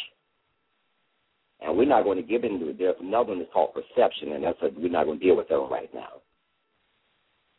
[1.60, 2.78] And we're not going to get into it.
[2.78, 5.48] There's another one that's called perception, and that's a, we're not going to deal with
[5.48, 6.20] that one right now.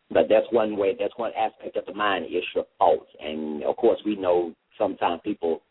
[0.10, 0.96] But that's one way.
[0.98, 5.22] That's one aspect of the mind is your thoughts, and of course we know sometimes
[5.24, 5.62] people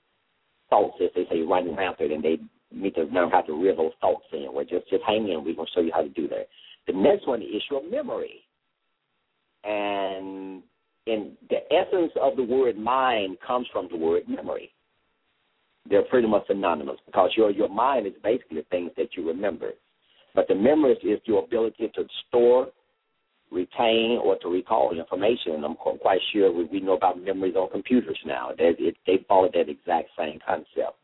[0.69, 2.39] thoughts, as they say, running rampant, and they
[2.73, 4.49] need to learn how to reel those thoughts in.
[4.53, 5.45] Well, just just hang in.
[5.45, 6.49] We're going to show you how to do that.
[6.87, 8.43] The next one is your memory,
[9.65, 10.63] and
[11.07, 14.71] in the essence of the word mind comes from the word memory.
[15.89, 19.71] They're pretty much synonymous because your your mind is basically the things that you remember,
[20.35, 22.69] but the memory is your ability to store,
[23.51, 25.65] retain, or to recall information.
[25.65, 28.51] I'm quite sure we, we know about memories on computers now.
[28.57, 30.97] They it, they follow that exact same concept.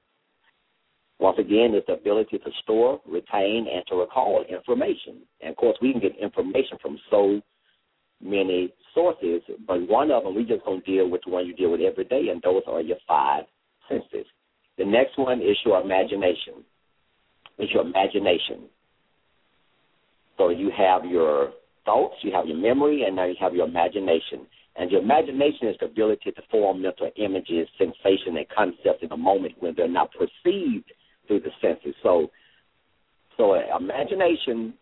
[1.18, 5.22] Once again, it's the ability to store, retain, and to recall information.
[5.40, 7.40] And of course, we can get information from so
[8.20, 11.70] many sources, but one of them we just to deal with the one you deal
[11.70, 13.44] with every day, and those are your five
[13.88, 14.26] senses.
[14.78, 16.64] The next one is your imagination.
[17.58, 18.68] It's your imagination.
[20.38, 21.52] So you have your
[21.84, 24.46] thoughts, you have your memory, and now you have your imagination.
[24.76, 29.16] And your imagination is the ability to form mental images, sensations, and concepts in a
[29.16, 30.90] moment when they're not perceived
[31.26, 31.94] through the senses.
[32.02, 32.30] So,
[33.36, 34.74] so imagination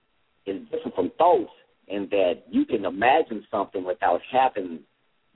[0.47, 1.51] is different from thoughts
[1.89, 4.81] in that you can imagine something without having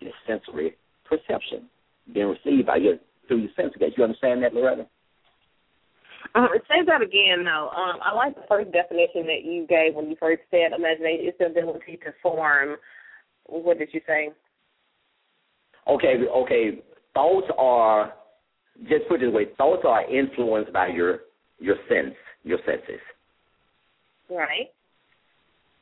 [0.00, 1.68] this sensory perception
[2.12, 2.96] being received by your
[3.26, 3.94] through your sense gates.
[3.96, 4.86] You understand that, Loretta?
[6.34, 7.68] Um, say that again, though.
[7.68, 11.34] Um, I like the first definition that you gave when you first said imagination is
[11.38, 12.76] the ability to form.
[13.46, 14.30] What did you say?
[15.88, 16.82] Okay, okay.
[17.12, 18.14] Thoughts are
[18.88, 19.46] just put it this way.
[19.56, 21.20] Thoughts are influenced by your
[21.58, 23.00] your sense, your senses.
[24.30, 24.70] Right.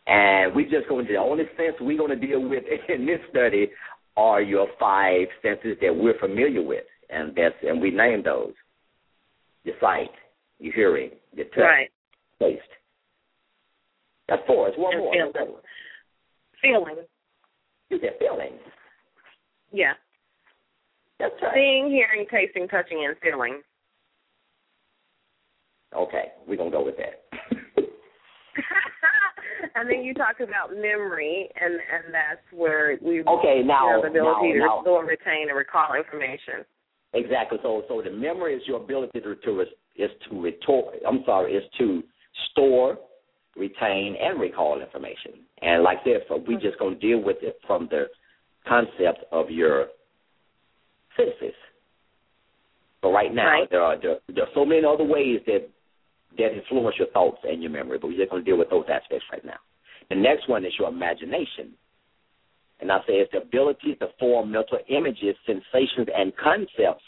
[0.06, 3.20] And we're just going to the only sense we're going to deal with in this
[3.30, 3.70] study
[4.16, 8.52] are your five senses that we're familiar with and that's and we name those.
[9.64, 10.10] Your sight,
[10.62, 11.90] your hearing, your touch, right.
[12.40, 12.62] taste.
[14.28, 14.68] That's four.
[14.68, 15.12] It's one and more.
[16.62, 16.62] Feeling.
[16.62, 16.96] feeling.
[17.90, 18.52] You said feeling.
[19.72, 19.94] Yeah.
[21.18, 21.54] That's right.
[21.54, 23.60] Seeing, hearing, tasting, touching, and feeling.
[25.94, 27.24] Okay, we're gonna go with that.
[29.74, 34.08] and then you talked about memory, and and that's where we okay now have the
[34.08, 36.64] ability now, to store, retain, and recall information.
[37.14, 37.58] Exactly.
[37.62, 39.60] So, so the memory is your ability to, to
[39.96, 40.94] is to retort.
[41.06, 42.02] I'm sorry, is to
[42.50, 42.98] store,
[43.56, 45.32] retain, and recall information.
[45.60, 48.06] And like this, so we just going to deal with it from the
[48.66, 49.88] concept of your
[51.16, 51.54] senses.
[53.02, 53.70] So right now, right.
[53.70, 55.68] there are there, there are so many other ways that
[56.38, 58.84] that influence your thoughts and your memory, but we're just going to deal with those
[58.88, 59.58] aspects right now.
[60.08, 61.74] The next one is your imagination.
[62.82, 67.04] And I say it's the ability to form mental images, sensations, and concepts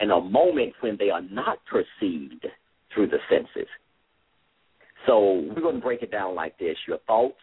[0.00, 2.46] in a moment when they are not perceived
[2.94, 3.68] through the senses.
[5.06, 7.36] So we're going to break it down like this your thoughts.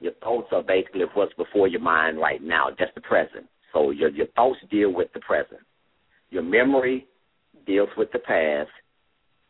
[0.00, 2.70] Your thoughts are basically what's before your mind right now.
[2.70, 3.46] just the present.
[3.74, 5.60] So your your thoughts deal with the present.
[6.30, 7.06] Your memory
[7.66, 8.70] deals with the past,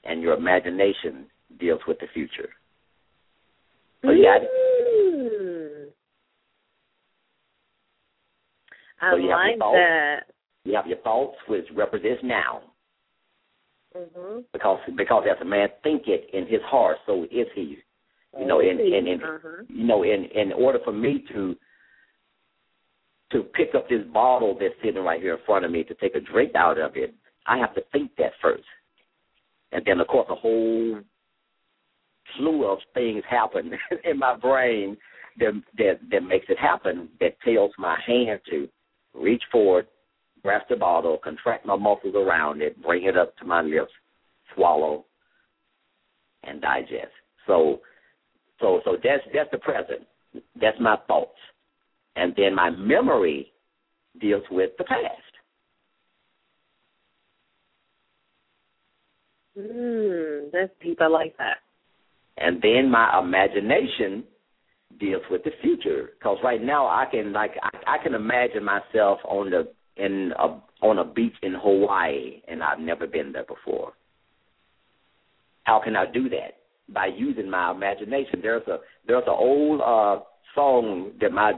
[0.02, 1.26] and your imagination
[1.61, 2.48] deals with the future.
[4.02, 4.24] So you mm-hmm.
[4.24, 4.67] got it.
[9.00, 9.76] I So you have like your thoughts.
[9.76, 10.20] that.
[10.64, 12.62] You have your thoughts, which represents now,
[13.96, 14.44] Mhm.
[14.52, 17.82] because because as a man thinketh in his heart, so is he.
[18.38, 19.70] You know, in in, in Mhm.
[19.70, 21.56] you know, in in order for me to
[23.30, 26.14] to pick up this bottle that's sitting right here in front of me to take
[26.14, 27.14] a drink out of it,
[27.46, 28.64] I have to think that first,
[29.72, 31.00] and then of course a whole
[32.37, 34.96] slew of things happen in my brain
[35.38, 37.08] that that that makes it happen.
[37.20, 38.68] That tells my hand to
[39.18, 39.87] reach forward,
[40.42, 43.92] grasp the bottle, contract my muscles around it, bring it up to my lips,
[44.54, 45.04] swallow,
[46.44, 47.12] and digest.
[47.46, 47.81] So,
[48.61, 50.07] so, so that's that's the present.
[50.61, 51.38] That's my thoughts,
[52.16, 53.52] and then my memory
[54.20, 55.22] deals with the past.
[59.59, 61.00] Mm, that's deep.
[61.00, 61.59] I like that.
[62.37, 64.24] And then my imagination
[64.98, 66.11] deals with the future.
[66.18, 70.61] Because right now I can like I, I can imagine myself on the in a
[70.80, 73.92] on a beach in Hawaii, and I've never been there before.
[75.64, 76.58] How can I do that?
[76.88, 78.40] By using my imagination.
[78.42, 80.22] There's a there's an old uh
[80.54, 81.52] song that my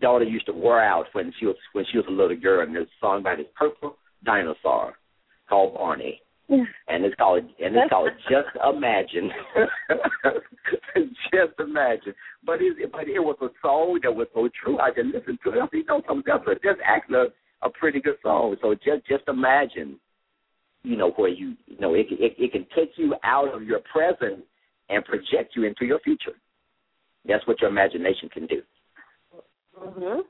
[0.00, 2.76] daughter used to wear out when she was when she was a little girl, and
[2.76, 4.94] it's a song by this purple dinosaur
[5.48, 6.20] called Barney
[6.88, 9.30] and it's called and it's called Just Imagine.
[11.32, 12.14] Just Imagine.
[12.44, 14.78] But it but it was a song that was so true.
[14.78, 15.56] I just listened to it.
[15.56, 17.16] I said, you know something that's a, that's actually
[17.62, 18.56] a, a pretty good song.
[18.60, 19.98] So just just imagine,
[20.82, 23.80] you know, where you you know it it, it can take you out of your
[23.90, 24.44] present
[24.90, 26.32] and project you into your future.
[27.26, 28.62] That's what your imagination can do.
[29.82, 30.20] Mhm.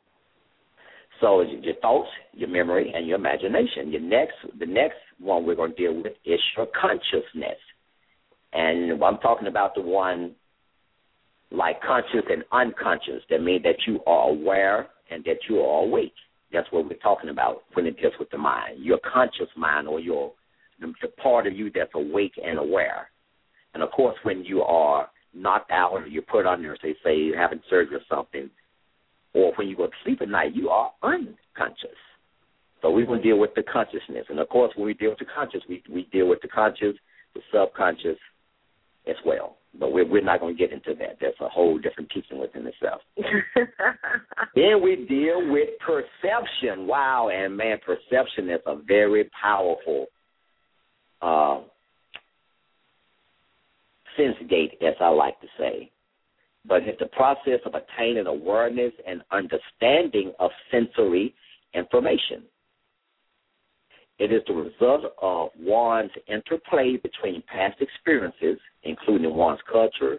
[1.20, 3.92] So your thoughts, your memory, and your imagination.
[3.92, 7.58] Your next, the next one we're going to deal with is your consciousness,
[8.52, 10.34] and I'm talking about the one
[11.50, 13.22] like conscious and unconscious.
[13.30, 16.14] That means that you are aware and that you are awake.
[16.52, 18.78] That's what we're talking about when it deals with the mind.
[18.84, 20.32] Your conscious mind, or your
[20.80, 23.08] the, the part of you that's awake and aware.
[23.74, 27.40] And of course, when you are knocked out or you're put under, say, say you're
[27.40, 28.50] having surgery or something,
[29.34, 31.98] or when you go to sleep at night, you are unconscious.
[32.80, 34.26] So we will deal with the consciousness.
[34.28, 36.94] And of course, when we deal with the conscious, we, we deal with the conscious,
[37.34, 38.18] the subconscious
[39.08, 39.56] as well.
[39.78, 41.18] But we're, we're not going to get into that.
[41.20, 43.00] That's a whole different teaching within itself.
[44.54, 46.86] then we deal with perception.
[46.86, 50.06] Wow, and man, perception is a very powerful
[51.20, 51.62] uh,
[54.16, 55.90] sense gate, as I like to say
[56.66, 61.34] but it's the process of attaining awareness and understanding of sensory
[61.74, 62.42] information.
[64.18, 70.18] It is the result of one's interplay between past experiences, including one's culture,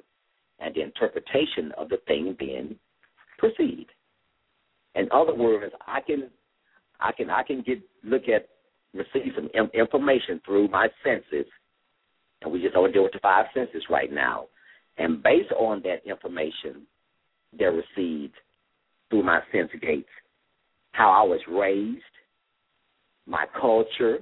[0.59, 2.75] and the interpretation of the thing being
[3.37, 3.91] perceived.
[4.95, 6.29] In other words, I can,
[6.99, 8.47] I can, I can get look at
[8.93, 11.45] receive some information through my senses,
[12.41, 14.45] and we just only deal with the five senses right now
[14.97, 16.85] and based on that information
[17.57, 18.33] they're received
[19.09, 20.09] through my sense gates,
[20.91, 22.01] how I was raised,
[23.27, 24.19] my culture,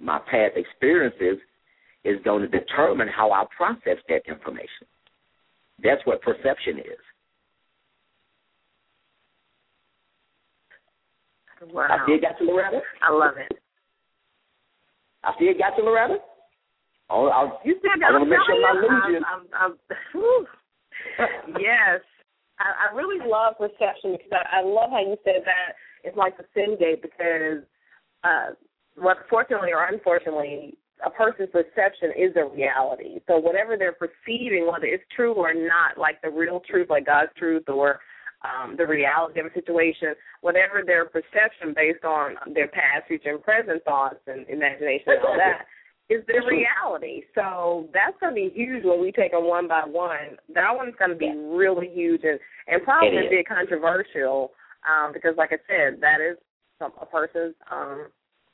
[0.00, 1.38] my past experiences
[2.04, 4.86] is going to determine how I process that information.
[5.82, 6.98] That's what perception is.
[11.72, 11.86] Wow.
[11.90, 12.80] I still got to Loretta?
[13.02, 13.58] I love it.
[15.24, 16.18] I still got to Loretta?
[17.08, 19.22] I'll, I'll, you said I want to make sure I'm.
[19.22, 20.46] I'm, I'm, I'm,
[21.60, 22.02] yes,
[22.58, 26.36] I, I really love perception because I, I love how you said that it's like
[26.36, 27.62] the sense gate because,
[28.24, 28.54] uh,
[28.96, 33.20] what fortunately or unfortunately, a person's perception is a reality.
[33.28, 37.30] So whatever they're perceiving, whether it's true or not, like the real truth, like God's
[37.36, 38.00] truth, or
[38.42, 43.42] um, the reality of a situation, whatever their perception based on their past, future, and
[43.42, 45.66] present thoughts and imagination and all that
[46.08, 47.22] is the reality.
[47.34, 50.38] So that's going to be huge when we take them one by one.
[50.54, 52.38] That one's going to be really huge and
[52.68, 54.52] and probably bit controversial
[54.86, 56.36] um, because, like I said, that is
[56.78, 58.06] some, a person's um,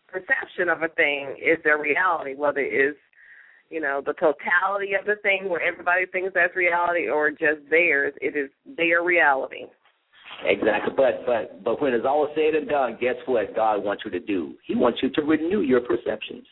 [0.08, 2.98] perception of a thing is their reality, whether it's
[3.70, 8.14] you know the totality of the thing where everybody thinks that's reality or just theirs.
[8.20, 9.64] It is their reality.
[10.44, 14.10] Exactly, but but but when it's all said and done, guess what God wants you
[14.10, 14.54] to do?
[14.66, 16.46] He wants you to renew your perceptions.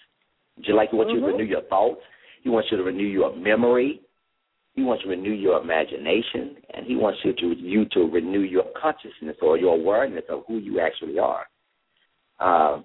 [0.65, 1.25] Just like he wants mm-hmm.
[1.25, 2.01] you to renew your thoughts,
[2.43, 4.01] he wants you to renew your memory,
[4.75, 8.41] he wants you to renew your imagination, and he wants you to you to renew
[8.41, 11.47] your consciousness or your awareness of who you actually are.
[12.39, 12.81] Uh,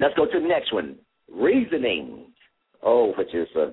[0.00, 0.96] let's go to the next one.
[1.30, 2.26] Reasoning.
[2.82, 3.72] Oh, which is a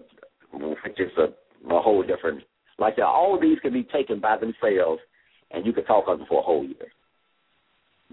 [0.58, 2.42] which is a, a whole different.
[2.80, 5.00] Like that, all of these can be taken by themselves,
[5.52, 6.88] and you could talk on them for a whole year.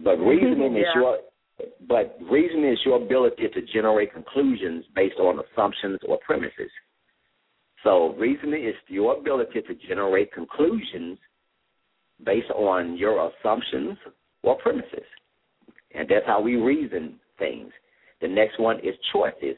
[0.02, 0.80] But reasoning yeah.
[0.80, 1.18] is your
[1.88, 6.70] but reasoning is your ability to generate conclusions based on assumptions or premises.
[7.82, 11.18] So reasoning is your ability to generate conclusions
[12.24, 13.96] based on your assumptions
[14.42, 15.06] or premises.
[15.94, 17.72] And that's how we reason things.
[18.20, 19.56] The next one is choices.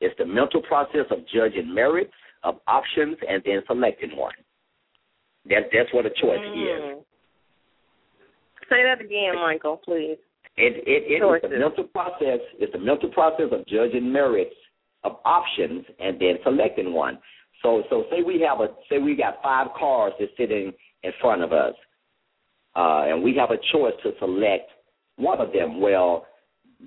[0.00, 2.12] It's the mental process of judging merits
[2.44, 4.34] of options and then selecting one.
[5.46, 6.98] That, that's what a choice mm.
[6.98, 7.03] is.
[8.68, 10.18] Say that again, Michael, please.
[10.56, 12.40] It it, it is the mental process.
[12.58, 14.54] It's the mental process of judging merits
[15.02, 17.18] of options and then selecting one.
[17.62, 20.72] So so say we have a say we got five cars that's sitting
[21.02, 21.74] in front of us,
[22.76, 24.70] uh, and we have a choice to select
[25.16, 25.80] one of them.
[25.80, 26.26] Well,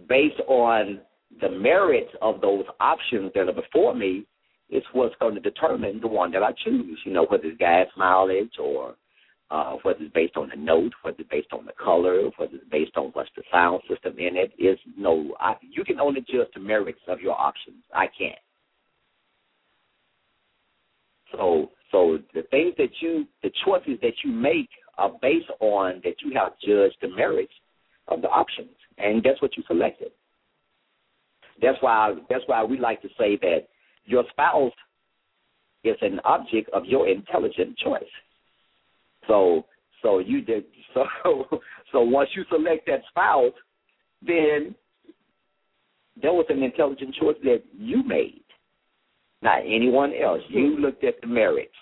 [0.08, 1.02] based on
[1.42, 4.26] the merits of those options that are before me,
[4.70, 7.00] it's what's going to determine the one that I choose.
[7.06, 8.96] You know, whether it's gas mileage or
[9.50, 12.70] uh, whether it's based on the note, whether it's based on the color, whether it's
[12.70, 15.36] based on what's the sound system in it, is no.
[15.40, 17.84] I, you can only judge the merits of your options.
[17.94, 18.36] I can't.
[21.32, 26.16] So, so the things that you, the choices that you make are based on that
[26.24, 27.54] you have judged the merits
[28.08, 30.12] of the options, and that's what you selected.
[31.62, 32.16] That's why.
[32.30, 33.68] That's why we like to say that
[34.06, 34.74] your spouse
[35.84, 38.04] is an object of your intelligent choice.
[39.28, 39.66] So,
[40.02, 41.46] So you did so
[41.92, 43.54] so once you select that spouse,
[44.22, 44.76] then
[46.22, 48.44] there was an intelligent choice that you made,
[49.42, 50.42] not anyone else.
[50.50, 51.76] You looked at the merits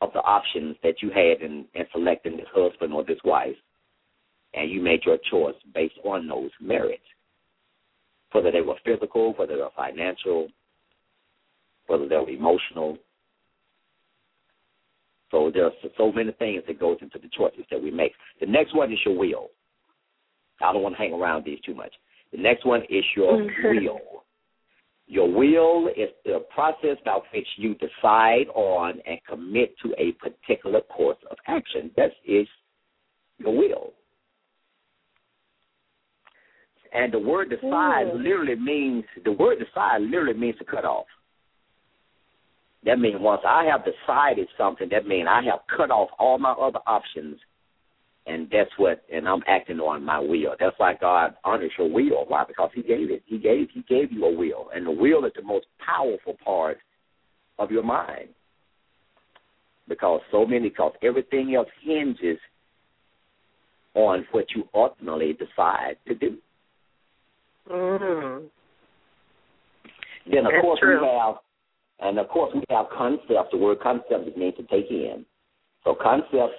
[0.00, 3.56] of the options that you had in, in selecting this husband or this wife,
[4.54, 7.02] and you made your choice based on those merits,
[8.32, 10.48] whether they were physical, whether they were financial,
[11.86, 12.96] whether they were emotional.
[15.30, 18.12] So there's so many things that goes into the choices that we make.
[18.40, 19.50] The next one is your will.
[20.60, 21.92] I don't want to hang around these too much.
[22.32, 23.84] The next one is your mm-hmm.
[23.84, 24.00] will.
[25.06, 30.80] Your will is the process by which you decide on and commit to a particular
[30.82, 31.90] course of action.
[31.96, 32.46] That is
[33.38, 33.92] your will.
[36.92, 38.18] And the word decide Ooh.
[38.18, 41.06] literally means the word decide literally means to cut off.
[42.84, 46.52] That means once I have decided something, that means I have cut off all my
[46.52, 47.38] other options,
[48.26, 49.02] and that's what.
[49.12, 50.54] And I'm acting on my will.
[50.58, 52.24] That's why God honors your will.
[52.26, 52.44] Why?
[52.46, 53.22] Because He gave it.
[53.26, 53.68] He gave.
[53.74, 56.78] He gave you a will, and the will is the most powerful part
[57.58, 58.28] of your mind.
[59.86, 62.38] Because so many, because everything else hinges
[63.94, 66.38] on what you ultimately decide to do.
[67.70, 68.44] Mm.
[70.30, 71.00] Then of That's course true.
[71.00, 71.34] we have,
[72.02, 73.50] and of course we have concepts.
[73.52, 75.24] The word concept means to take in.
[75.84, 76.54] So concept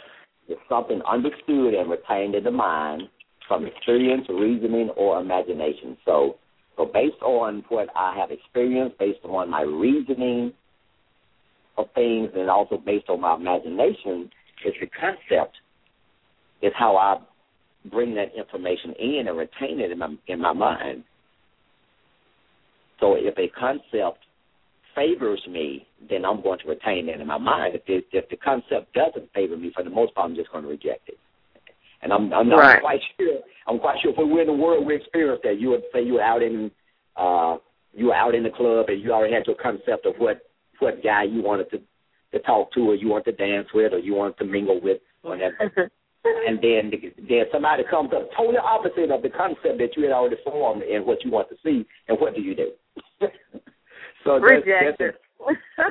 [0.47, 3.03] is something understood and retained in the mind
[3.47, 5.97] from experience, reasoning, or imagination.
[6.05, 6.37] So,
[6.77, 10.53] so based on what I have experienced, based on my reasoning
[11.77, 14.29] of things, and also based on my imagination,
[14.65, 15.57] is the concept
[16.61, 17.17] is how I
[17.89, 21.03] bring that information in and retain it in my in my mind.
[22.99, 24.23] So if a concept
[24.95, 27.75] favors me, then I'm going to retain it in my mind.
[27.75, 30.63] If the, if the concept doesn't favor me, for the most part, I'm just going
[30.63, 31.17] to reject it.
[32.01, 32.81] And I'm I'm not Right.
[32.81, 33.39] quite sure.
[33.67, 36.01] I'm quite sure if we were in the world we experienced that, you would say
[36.03, 36.71] you were out in
[37.15, 37.57] uh
[37.93, 40.41] you were out in the club and you already had your concept of what
[40.79, 41.79] what guy you wanted to
[42.31, 44.97] to talk to or you wanted to dance with or you wanted to mingle with
[45.23, 45.91] or whatever.
[46.47, 46.91] and then
[47.29, 51.05] then somebody comes up totally opposite of the concept that you had already formed and
[51.05, 52.71] what you want to see, and what do you do?
[54.23, 55.17] so that's, Reject that's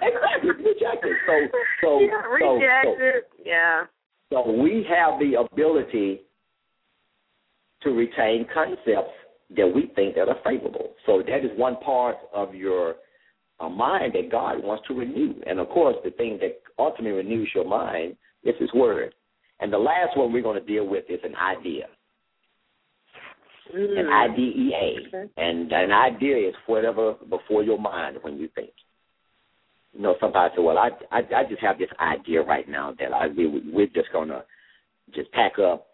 [0.03, 1.17] exactly reject it.
[1.27, 2.01] So so
[2.61, 3.21] yeah, so, so.
[3.45, 3.85] Yeah.
[4.33, 6.23] so we have the ability
[7.83, 9.15] to retain concepts
[9.57, 10.93] that we think that are favorable.
[11.07, 12.97] So that is one part of your
[13.59, 15.35] uh, mind that God wants to renew.
[15.47, 19.15] And of course, the thing that ultimately renews your mind is His Word.
[19.61, 21.87] And the last one we're going to deal with is an idea,
[23.75, 24.13] an Mm.
[24.13, 25.09] IDEA.
[25.09, 25.31] Okay.
[25.37, 28.71] And an idea is whatever before your mind when you think.
[29.93, 33.13] You know, somebody say, "Well, I, I, I just have this idea right now that
[33.13, 34.45] I we we're just gonna
[35.15, 35.87] just pack up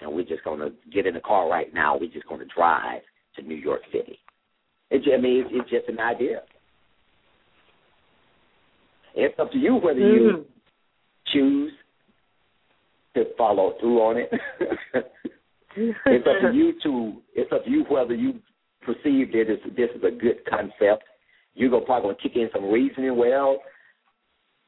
[0.00, 1.96] and we're just gonna get in the car right now.
[1.98, 3.02] We're just gonna drive
[3.36, 4.18] to New York City."
[4.90, 6.42] It, I mean, it's, it's just an idea.
[9.14, 10.44] It's up to you whether you Mm.
[11.32, 11.72] choose
[13.14, 14.30] to follow through on it.
[15.76, 17.22] it's up to you to.
[17.34, 18.40] It's up to you whether you
[18.82, 21.04] perceive that this, this is a good concept.
[21.54, 23.16] You're gonna probably gonna kick in some reasoning.
[23.16, 23.58] Well,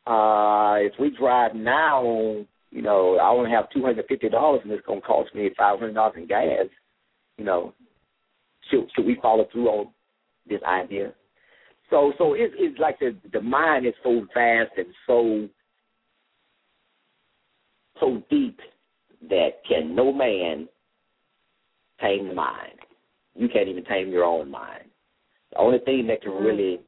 [0.07, 4.73] uh, if we drive now, you know, I only have two hundred fifty dollars, and
[4.73, 6.67] it's gonna cost me five hundred dollars in gas.
[7.39, 7.75] You know,
[8.71, 9.89] should should we follow through on
[10.49, 11.13] this idea?
[11.91, 15.49] So, so it's it's like the the mind is so vast and so
[18.01, 18.59] so deep
[19.29, 20.69] that can no man
[22.01, 22.79] tame the mind.
[23.35, 24.85] You can't even tame your own mind.
[25.53, 26.45] The only thing that can mm-hmm.
[26.45, 26.81] really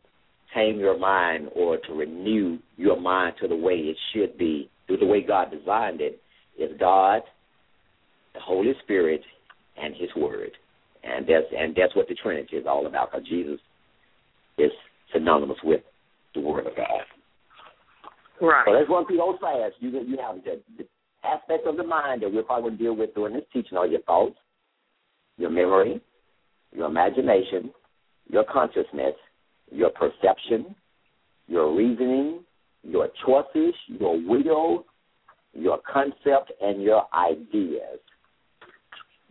[0.55, 4.99] tame your mind or to renew your mind to the way it should be, through
[4.99, 6.21] the way God designed it,
[6.59, 7.23] is God,
[8.35, 9.21] the Holy Spirit,
[9.77, 10.51] and His Word.
[11.05, 13.13] And that's and that's what the Trinity is all about.
[13.13, 13.61] Because Jesus
[14.59, 14.71] is
[15.13, 15.83] synonymous with
[16.35, 17.05] the Word of God.
[18.41, 18.65] Right.
[18.67, 19.75] So let's run through those fast.
[19.81, 20.87] You you have the, the
[21.25, 23.87] aspects of the mind that we're probably going to deal with during this teaching are
[23.87, 24.37] your thoughts,
[25.37, 26.01] your memory,
[26.73, 27.71] your imagination,
[28.29, 29.15] your consciousness,
[29.71, 30.75] your perception,
[31.47, 32.41] your reasoning,
[32.83, 34.85] your choices, your will,
[35.53, 37.99] your concept, and your ideas.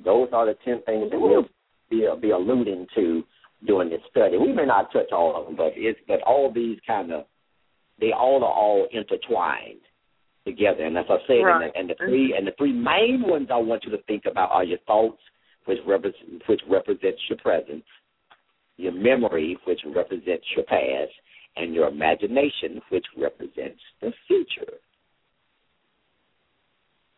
[0.03, 1.47] Those are the ten things that we'll
[1.89, 3.23] be, be alluding to
[3.65, 4.37] during this study.
[4.37, 7.25] We may not touch all of them, but it's but all these kind of
[7.99, 9.79] they all are all intertwined
[10.45, 10.83] together.
[10.83, 11.63] And as I said, Right.
[11.63, 14.25] and, the, and the three and the three main ones I want you to think
[14.25, 15.21] about are your thoughts,
[15.65, 17.83] which represent which represents your present,
[18.77, 21.11] your memory, which represents your past,
[21.55, 24.73] and your imagination, which represents the future.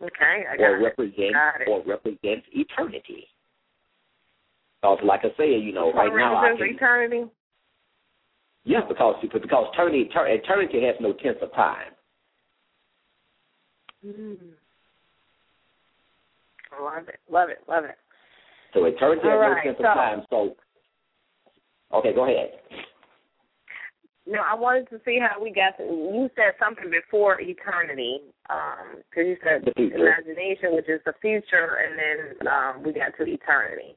[0.02, 0.84] Okay, I got or it.
[0.84, 1.68] represents Got it.
[1.70, 3.28] or represents eternity.
[4.82, 7.26] Because, like I say, you know, right now I can, eternity.
[8.64, 11.94] yeah, because because eternity eternity has no tense of time.
[14.06, 14.38] Mm.
[16.80, 17.98] Love it, love it, love it.
[18.78, 20.22] So eternity has All no sense so- of time.
[20.30, 20.56] So,
[21.98, 22.52] okay, go ahead.
[24.28, 25.84] No, I wanted to see how we got to.
[25.84, 29.96] You said something before eternity, because you said The future.
[29.98, 33.96] imagination, which is the future, and then um, we got to eternity.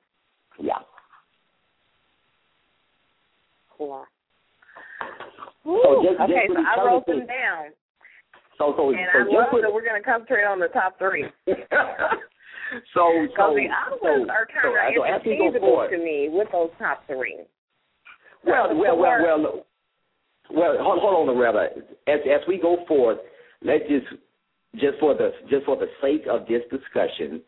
[0.58, 0.78] Yeah.
[3.76, 4.04] Cool.
[5.64, 7.72] So just- just okay, with so I wrote them down,
[8.56, 10.96] So so and so I just love that we're going to concentrate on the top
[10.98, 11.26] three.
[12.94, 13.68] so so others
[14.02, 16.70] so, are kind so, of so as we go interchangeable forward, to me with those
[16.78, 17.38] top three.
[18.44, 19.66] Well, well, well, well, look.
[20.50, 20.76] well.
[20.80, 21.82] Hold, hold on, Loretta.
[22.08, 23.18] As as we go forward,
[23.62, 24.06] let's just
[24.76, 27.42] just for the just for the sake of this discussion,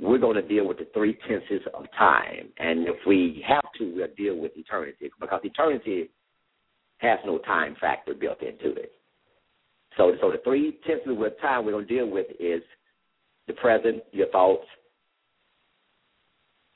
[0.00, 3.94] we're going to deal with the three tenses of time, and if we have to,
[3.94, 6.10] we'll deal with eternity because eternity
[6.98, 8.92] has no time factor built into it.
[9.96, 12.62] So, so the three tenses of time we're going to deal with is
[13.46, 14.64] the present, your thoughts,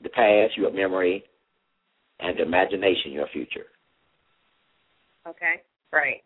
[0.01, 1.23] the past, your memory,
[2.19, 3.65] and the imagination, your future.
[5.27, 5.61] Okay,
[5.91, 6.21] right.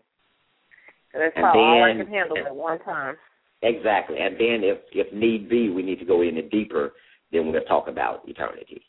[1.12, 3.16] So that's And about all I can handle at one time.
[3.64, 4.18] Exactly.
[4.20, 6.94] And then if if need be, we need to go in it deeper,
[7.32, 8.82] then we'll talk about eternity.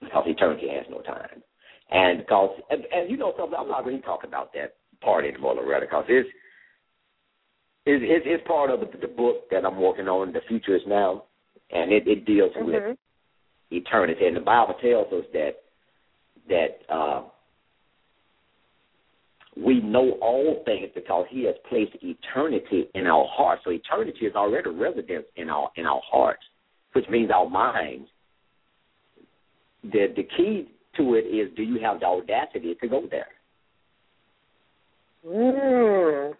[0.00, 1.42] Because eternity has no time.
[1.90, 5.24] And because, and, and you know something, I'm not going to talk about that part
[5.24, 6.28] anymore, Loretta, because it's,
[7.88, 10.82] it's, it's, it's part of the, the book that I'm working on, The Future is
[10.86, 11.24] Now,
[11.70, 12.96] and it, it deals with Mhm.
[13.70, 14.26] eternity.
[14.26, 15.52] And the Bible tells us that
[16.48, 17.22] that uh,
[19.56, 23.62] we know all things because He has placed eternity in our hearts.
[23.64, 26.42] So eternity is already resident in our in our hearts,
[26.92, 28.08] which means our minds.
[29.82, 33.28] The the key to it is, do you have the audacity to go there?
[35.26, 36.34] Mm.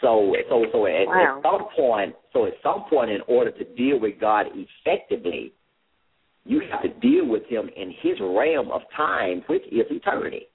[0.00, 1.38] So so so at, Wow.
[1.38, 5.52] at some point, so at some point, in order to deal with God effectively,
[6.44, 10.48] you have to deal with Him in His realm of time, which is eternity.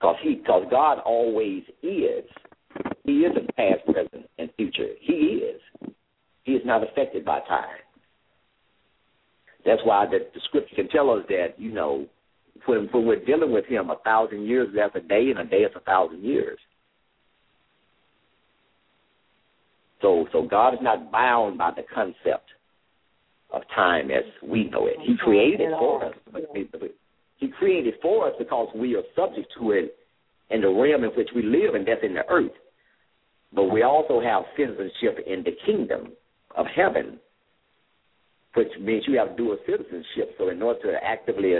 [0.00, 2.24] Because He, because God always is.
[3.04, 4.88] He is in past, present, and future.
[5.00, 5.60] He is.
[6.44, 7.78] He is not affected by time.
[9.64, 12.06] That's why the, the Scripture can tell us that you know
[12.66, 15.44] when when we're dealing with Him, a thousand years is as a day, and a
[15.44, 16.58] day is a thousand years.
[20.02, 22.50] So, so God is not bound by the concept
[23.52, 24.96] of time as we know it.
[25.00, 26.14] He created it for us.
[27.38, 29.96] He created it for us because we are subject to it
[30.50, 32.52] in the realm in which we live, and that's in the earth.
[33.54, 36.12] But we also have citizenship in the kingdom
[36.56, 37.18] of heaven,
[38.54, 40.34] which means you have dual citizenship.
[40.38, 41.54] So, in order to actively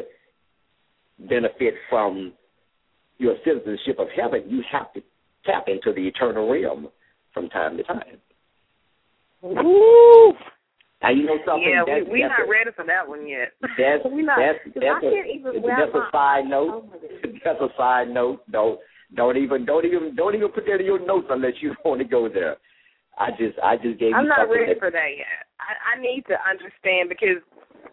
[1.19, 2.33] benefit from
[3.19, 5.03] your citizenship of heaven, you have to
[5.45, 6.89] tap into the eternal realm
[7.35, 8.19] from time to time.
[9.43, 10.33] Woo!
[11.03, 11.67] Now you know something.
[11.67, 13.51] Yeah, that's, we, we're that's not a, ready for that one yet.
[13.77, 14.39] That's we not.
[14.39, 16.87] that's 'cause that's I a, can't even wrap that's a side Oh note.
[16.95, 17.43] my goodness.
[17.45, 18.47] that's a side note.
[18.55, 18.79] Don't
[19.19, 22.07] don't even don't even don't even put that in your notes unless you want to
[22.07, 22.57] go there.
[23.19, 25.43] I just I just gave you I'm you not something ready that, for that yet.
[25.59, 27.43] I, I need to understand because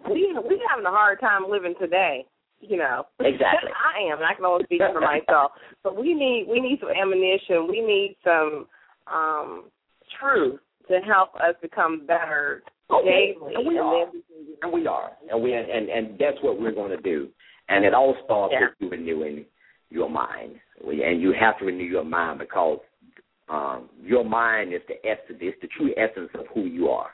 [0.06, 2.26] we we having a hard time living today.
[2.62, 3.72] You know, Exactly.
[3.74, 4.20] I am.
[4.22, 5.54] I can only speak for myself.
[5.82, 7.66] But we need we need some ammunition.
[7.68, 8.68] We need some
[9.10, 9.72] um
[10.20, 13.56] truth to help us become better Okay, daily.
[13.56, 14.06] and we and are.
[14.12, 14.24] then
[14.62, 17.30] and we are, and we and and that's what we're going to do.
[17.70, 18.68] And it all starts Yeah.
[18.68, 19.46] with you renewing
[19.92, 22.80] your mind, and you have to renew your mind because
[23.48, 27.12] um, your mind is the essence, it's the true essence of who you are.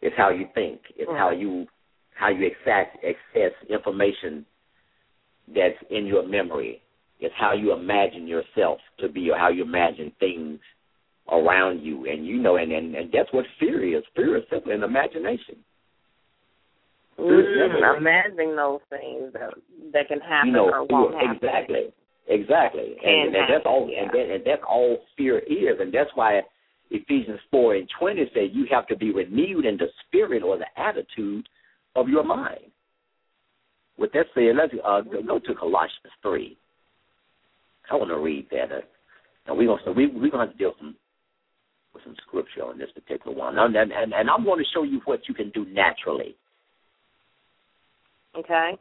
[0.00, 0.80] It's how you think.
[0.96, 1.66] It's how you
[2.14, 4.44] how you access access information
[5.54, 6.82] that's in your memory.
[7.20, 10.60] It's how you imagine yourself to be, or how you imagine things
[11.30, 12.06] around you.
[12.06, 14.04] And you know, and and, and that's what fear is.
[14.16, 15.56] Fear is simply an imagination.
[17.18, 19.50] mm, imagining those things that
[19.92, 21.36] that can happen you know, or won't happen.
[21.36, 21.92] exactly,
[22.28, 24.02] exactly, Can and, and that's all, yeah.
[24.02, 26.40] and, that, and that's all fear is, and that's why
[26.90, 30.80] Ephesians four and twenty say you have to be renewed in the spirit or the
[30.80, 31.48] attitude
[31.96, 32.70] of your mind.
[33.98, 36.56] With that said, let's uh, go to Colossians three.
[37.90, 38.70] I want to read that.
[38.70, 38.80] Uh,
[39.46, 40.94] and we're gonna so we we're gonna have to deal some
[41.98, 44.82] with some scripture on this particular one, and and, and, and I'm going to show
[44.82, 46.36] you what you can do naturally.
[48.36, 48.78] Okay.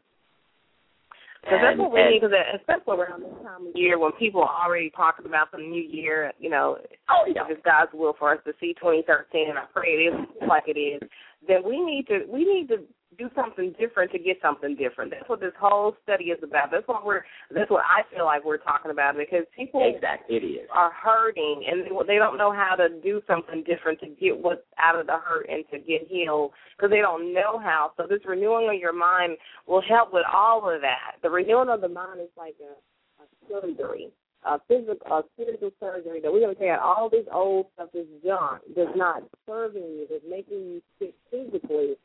[1.41, 4.65] Because that's what we need, because especially around this time of year when people are
[4.65, 6.77] already talking about the new year, you know,
[7.09, 7.43] oh, yeah.
[7.45, 10.63] if it's God's will for us to see 2013, and I pray it is like
[10.67, 11.01] it is,
[11.47, 12.83] then we need to we need to
[13.17, 15.11] do something different to get something different.
[15.11, 16.71] That's what this whole study is about.
[16.71, 17.23] That's what we're.
[17.51, 21.63] That's what I feel like we're talking about because people exactly it is are hurting
[21.67, 25.17] and they don't know how to do something different to get what's out of the
[25.17, 27.91] hurt and to get healed because they don't know how.
[27.97, 29.37] So this renewing of your mind
[29.67, 31.17] will help with all of that.
[31.23, 34.11] The renewing of the mind is like a, a surgery
[34.45, 37.89] a physical, a spiritual surgery that we're going to take out all this old stuff,
[37.93, 41.95] this junk that's not serving you, that's making you sick physically,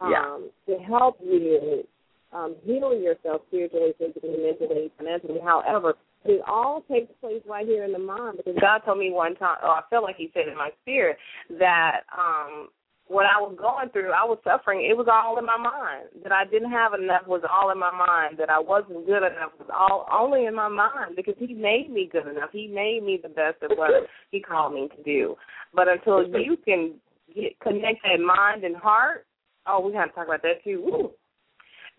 [0.00, 0.76] um, yeah.
[0.76, 1.84] to help you
[2.32, 5.40] um, heal yourself spiritually, physically, mentally, financially.
[5.42, 5.94] However,
[6.24, 9.58] it all takes place right here in the mind because God told me one time,
[9.62, 11.16] or I felt like He said in my spirit
[11.58, 12.68] that um,
[13.08, 14.84] what I was going through, I was suffering.
[14.88, 16.08] It was all in my mind.
[16.24, 18.38] That I didn't have enough was all in my mind.
[18.38, 22.08] That I wasn't good enough was all only in my mind because He made me
[22.10, 22.50] good enough.
[22.52, 23.90] He made me the best at what
[24.30, 25.36] He called me to do.
[25.72, 26.94] But until you can
[27.34, 29.25] get connect that mind and heart,
[29.68, 30.82] oh, we got to talk about that too.
[30.84, 31.10] Woo.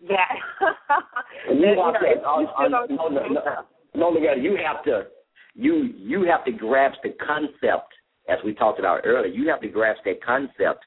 [0.08, 0.28] That,
[1.48, 1.82] you, that, you to,
[2.24, 3.28] uh, uh, no, no, no,
[3.94, 5.06] no, no, you have to
[5.54, 7.92] you you have to grasp the concept
[8.28, 9.32] as we talked about earlier.
[9.32, 10.84] You have to grasp that concept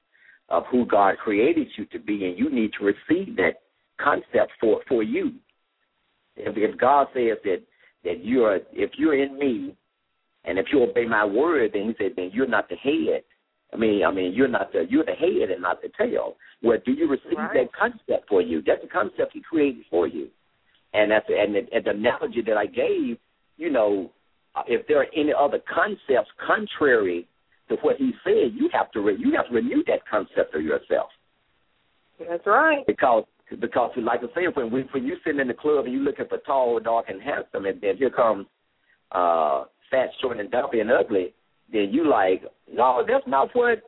[0.48, 3.62] of who God created you to be, and you need to receive that
[4.00, 5.34] concept for for you.
[6.38, 7.62] If, if God says that
[8.06, 9.76] that you're if you're in me,
[10.46, 13.24] and if you obey my word, then He said then you're not the head.
[13.74, 16.36] I mean, I mean, you're not the you're the head and not the tail.
[16.62, 17.54] Well, do you receive right.
[17.54, 18.62] that concept for you?
[18.66, 20.28] That's the concept He created for you,
[20.94, 23.18] and that's and the, and the analogy that I gave.
[23.58, 24.12] You know,
[24.68, 27.28] if there are any other concepts contrary
[27.70, 30.62] to what he said, you have to re- you have to renew that concept of
[30.62, 31.10] yourself.
[32.20, 32.86] That's right.
[32.86, 33.24] Because
[33.60, 36.26] because like I say, when we, when you sitting in the club and you looking
[36.28, 38.46] for tall, dark, and handsome, and then here comes
[39.12, 41.34] uh, fat, short, and dumpy and ugly,
[41.72, 43.82] then you like, no, that's not what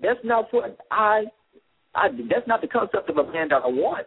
[0.00, 1.24] that's not what I,
[1.94, 4.06] I that's not the concept of a man that I want.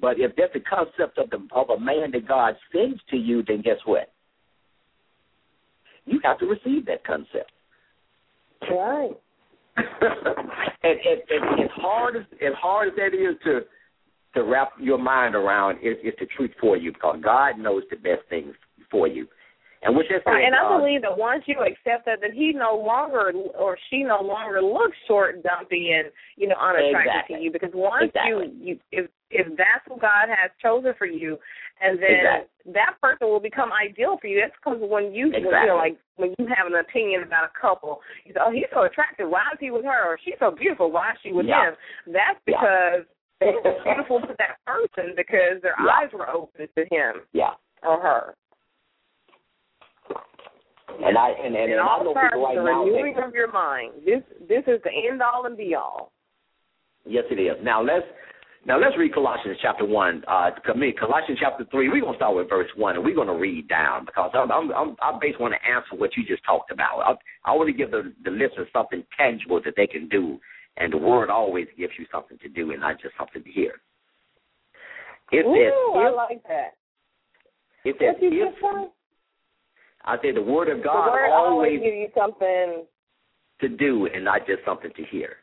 [0.00, 3.42] But if that's the concept of the of a man that God sends to you,
[3.46, 4.12] then guess what?
[6.06, 7.52] You have to receive that concept.
[8.70, 9.12] Right.
[9.76, 9.86] and,
[10.82, 13.60] and, and as hard as as hard as that is to
[14.34, 17.96] to wrap your mind around, is is the truth for you because God knows the
[17.96, 18.54] best things
[18.90, 19.26] for you.
[19.82, 22.52] And which is right, and I uh, believe that once you accept that, that he
[22.52, 27.36] no longer or she no longer looks short, dumpy, and you know unattractive exactly.
[27.36, 27.50] to you.
[27.50, 28.52] Because once exactly.
[28.60, 31.38] you, you if if that's what God has chosen for you,
[31.80, 32.72] and then exactly.
[32.76, 34.44] that person will become ideal for you.
[34.44, 35.48] That's because when you exactly.
[35.48, 38.68] you know like when you have an opinion about a couple, you say, oh he's
[38.74, 40.12] so attractive, why is he with her?
[40.12, 41.72] Or she's so beautiful, why is she with yeah.
[41.72, 41.74] him?
[42.12, 43.08] That's because
[43.40, 43.48] yeah.
[43.48, 46.04] it was beautiful to that person because their yeah.
[46.04, 47.56] eyes were open to him yeah.
[47.80, 48.36] or her.
[51.04, 52.84] And I and, and, it and all I know people right the now.
[52.84, 53.92] renewing of your mind.
[54.04, 56.12] This this is the end all and be all.
[57.06, 57.56] Yes, it is.
[57.62, 58.06] Now let's
[58.66, 60.22] now let's read Colossians chapter one.
[60.28, 60.50] Uh,
[60.98, 61.88] Colossians chapter three.
[61.88, 64.96] We're gonna start with verse one, and we're gonna read down because I'm, I'm, I'm
[65.02, 67.00] I basically want to answer what you just talked about.
[67.00, 70.38] I, I want to give the the listeners something tangible that they can do,
[70.76, 73.80] and the word always gives you something to do, and not just something to hear.
[75.32, 76.74] It Ooh, says, I like that.
[77.84, 78.54] it says, if,
[80.04, 80.32] just say?
[80.32, 82.84] The word of God word always give you something.
[83.60, 85.36] to do, and not just something to hear.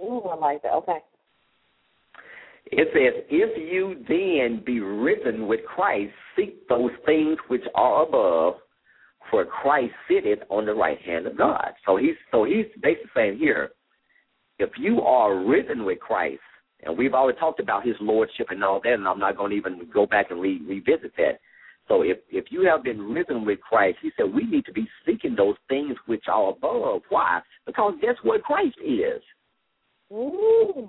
[0.00, 0.72] Ooh, I like that.
[0.72, 0.98] Okay.
[2.66, 8.54] It says, If you then be risen with Christ, seek those things which are above,
[9.30, 11.72] for Christ sitteth on the right hand of God.
[11.86, 13.70] So he's so he's basically saying here,
[14.58, 16.40] if you are risen with Christ,
[16.82, 19.56] and we've already talked about his lordship and all that, and I'm not going to
[19.56, 21.40] even go back and re- revisit that.
[21.90, 24.86] So if if you have been risen with Christ, he said we need to be
[25.04, 27.02] seeking those things which are above.
[27.08, 27.40] Why?
[27.66, 29.20] Because that's what Christ is.
[30.12, 30.88] Ooh.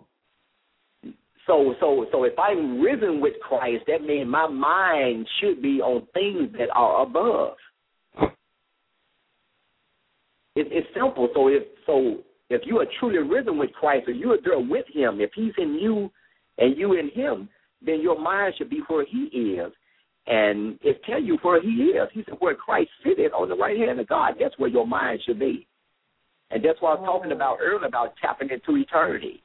[1.48, 6.08] So so so if I'm risen with Christ, that means my mind should be on
[6.14, 7.56] things that are above.
[10.56, 11.30] It, it's simple.
[11.34, 12.18] So if so
[12.52, 15.54] if you are truly risen with Christ, or you are there with Him, if He's
[15.58, 16.12] in you
[16.60, 17.50] and you in Him,
[17.84, 19.72] then your mind should be where He is,
[20.28, 22.10] and it tell you where He is.
[22.14, 24.36] He said where Christ sitteth on the right hand of God.
[24.40, 25.68] That's where your mind should be,
[26.52, 27.36] and that's what I was talking oh.
[27.36, 29.42] about earlier about tapping into eternity.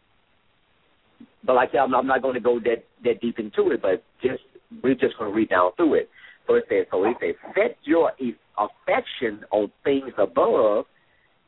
[1.45, 3.81] But like I said, I'm, I'm not going to go that that deep into it,
[3.83, 4.43] but just
[4.83, 6.11] we're just going to read down through it.
[6.47, 8.13] So it says, so it says, set your
[8.59, 10.87] affection on things above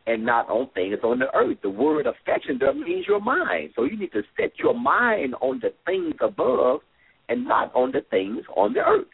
[0.06, 1.58] and not on things on the earth.
[1.62, 3.70] The word affection does means your mind.
[3.76, 6.80] So you need to set your mind on the things above
[7.28, 9.06] and not on the things on the earth.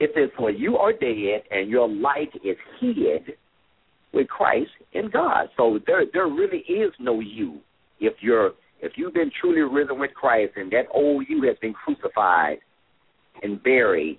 [0.00, 3.36] It says, For you are dead, and your life is hid
[4.12, 5.48] with Christ in God.
[5.56, 7.58] So there there really is no you.
[8.00, 11.72] If you're if you've been truly risen with Christ and that old you has been
[11.72, 12.58] crucified
[13.42, 14.18] and buried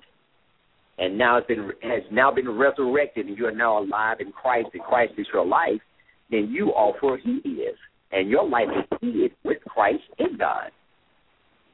[0.97, 4.69] and now has been has now been resurrected and you are now alive in Christ
[4.73, 5.81] and Christ is your life,
[6.29, 7.77] then you are where he is.
[8.11, 10.71] And your life is hid with Christ in God.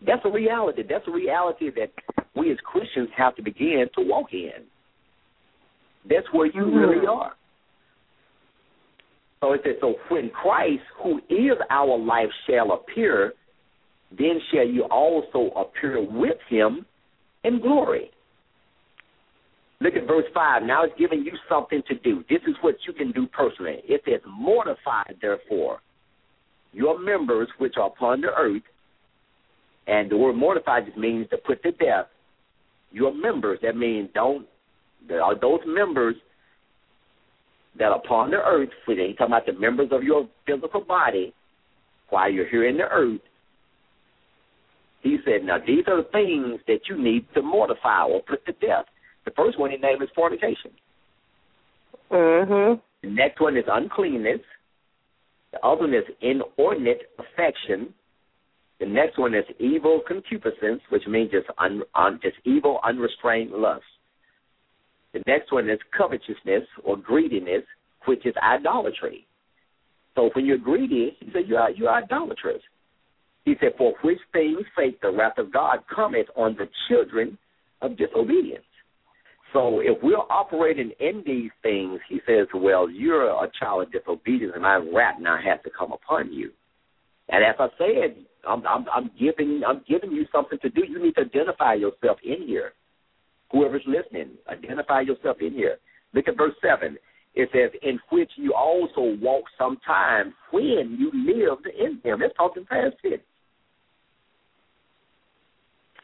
[0.05, 0.83] That's a reality.
[0.87, 1.91] That's a reality that
[2.35, 4.65] we as Christians have to begin to walk in.
[6.09, 6.75] That's where you mm-hmm.
[6.75, 7.33] really are.
[9.41, 13.33] So it says, so when Christ, who is our life, shall appear,
[14.17, 16.85] then shall you also appear with him
[17.43, 18.11] in glory.
[19.79, 20.63] Look at verse 5.
[20.63, 22.23] Now it's giving you something to do.
[22.29, 23.81] This is what you can do personally.
[23.85, 25.79] It says, Mortify, therefore,
[26.71, 28.61] your members which are upon the earth.
[29.87, 32.07] And the word mortify just means to put to death
[32.91, 33.59] your members.
[33.61, 34.45] That means don't,
[35.11, 36.15] are those members
[37.79, 41.33] that are upon the earth, for he's talking about the members of your physical body
[42.09, 43.21] while you're here in the earth.
[45.01, 48.51] He said, now these are the things that you need to mortify or put to
[48.53, 48.85] death.
[49.25, 50.71] The first one he named is fornication.
[52.11, 52.79] Mm-hmm.
[53.03, 54.41] The next one is uncleanness.
[55.53, 57.93] The other one is inordinate affection.
[58.81, 63.83] The next one is evil concupiscence, which means just un, un, just evil, unrestrained lust.
[65.13, 67.63] The next one is covetousness or greediness,
[68.07, 69.27] which is idolatry.
[70.15, 72.63] So when you're greedy, he said, you are, you are idolatrous.
[73.45, 77.37] He said, for which things sake the wrath of God cometh on the children
[77.83, 78.65] of disobedience.
[79.53, 84.53] So if we're operating in these things, he says, well, you're a child of disobedience,
[84.55, 86.49] and my wrath now has to come upon you.
[87.29, 90.81] And as I said, I'm, I'm, I'm giving I'm giving you something to do.
[90.87, 92.73] You need to identify yourself in here
[93.51, 95.77] whoever's listening, identify yourself in here.
[96.13, 96.97] Look at verse 7.
[97.33, 102.21] It says, In which you also walked sometime when you lived in him.
[102.21, 103.21] It's talking past tense.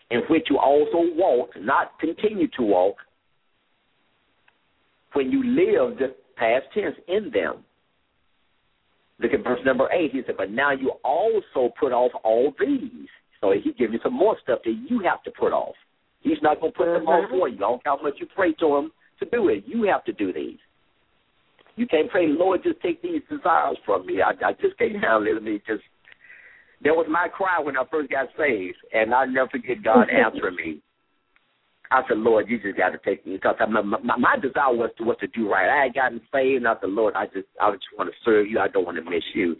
[0.10, 2.96] In which you also walked, not continue to walk,
[5.14, 7.64] when you lived the past tense in them.
[9.20, 10.12] Look at verse number 8.
[10.12, 13.08] He said, But now you also put off all these.
[13.42, 15.76] So he gives you some more stuff that you have to put off.
[16.22, 17.38] He's not going to put them on uh-huh.
[17.38, 17.58] for you.
[17.58, 19.64] I don't care how much you pray to him to do it.
[19.66, 20.58] You have to do these.
[21.76, 24.22] You can't pray, Lord, just take these desires from me.
[24.22, 25.44] I, I just can't handle it.
[25.44, 25.84] Me just
[26.84, 30.56] that was my cry when I first got saved, and I'll never forget God answering
[30.56, 30.82] me.
[31.90, 34.90] I said, Lord, you just got to take me because my, my, my desire was
[34.98, 35.70] to was to do right.
[35.70, 38.48] I had gotten saved, and I said, Lord, I just I just want to serve
[38.48, 38.60] you.
[38.60, 39.56] I don't want to miss you.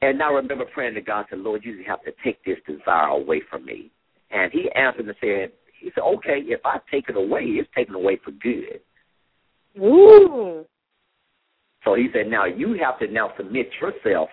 [0.00, 3.08] And I remember praying to God, said, Lord, you just have to take this desire
[3.08, 3.90] away from me.
[4.32, 7.94] And he answered and said, he said, okay, if I take it away, it's taken
[7.94, 8.80] away for good.
[9.80, 10.64] Ooh.
[11.84, 14.28] So he said, now you have to now submit yourself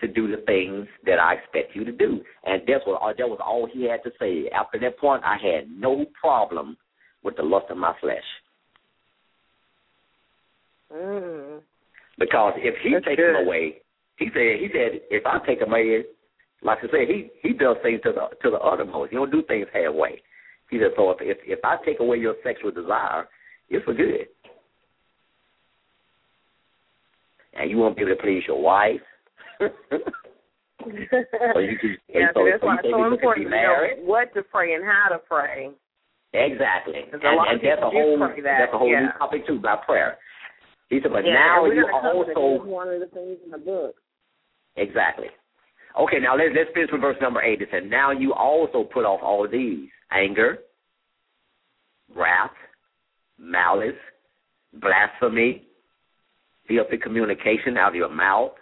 [0.00, 2.20] to do the things that I expect you to do.
[2.44, 4.48] And that's what uh, that was all he had to say.
[4.50, 6.76] After that point, I had no problem
[7.22, 8.18] with the lust of my flesh.
[10.94, 11.60] Mm.
[12.18, 13.34] Because if he That's takes good.
[13.34, 13.76] them away,
[14.18, 16.04] he said he said if I take them away,
[16.62, 19.10] like I said, he he does things to the to the uttermost.
[19.10, 20.22] He don't do things halfway.
[20.70, 23.28] He said, so if if, if I take away your sexual desire,
[23.68, 24.26] it's for good.
[27.54, 29.00] And you won't be able to please your wife.
[29.60, 29.68] So
[31.58, 34.74] you can, yeah, so, that's so why it's so important to know what to pray
[34.74, 35.70] and how to pray.
[36.32, 37.00] Exactly.
[37.12, 38.36] And, and that's a whole that.
[38.44, 39.00] that's a whole yeah.
[39.00, 40.18] new topic too about prayer.
[40.90, 43.96] He said, but yeah, now you also one of the things in the book.
[44.76, 45.28] Exactly.
[45.98, 47.62] Okay, now let's let's finish with verse number eight.
[47.62, 50.58] It said, Now you also put off all these anger,
[52.14, 52.50] wrath,
[53.38, 53.96] malice,
[54.74, 55.62] blasphemy,
[56.68, 58.52] filthy communication out of your mouth.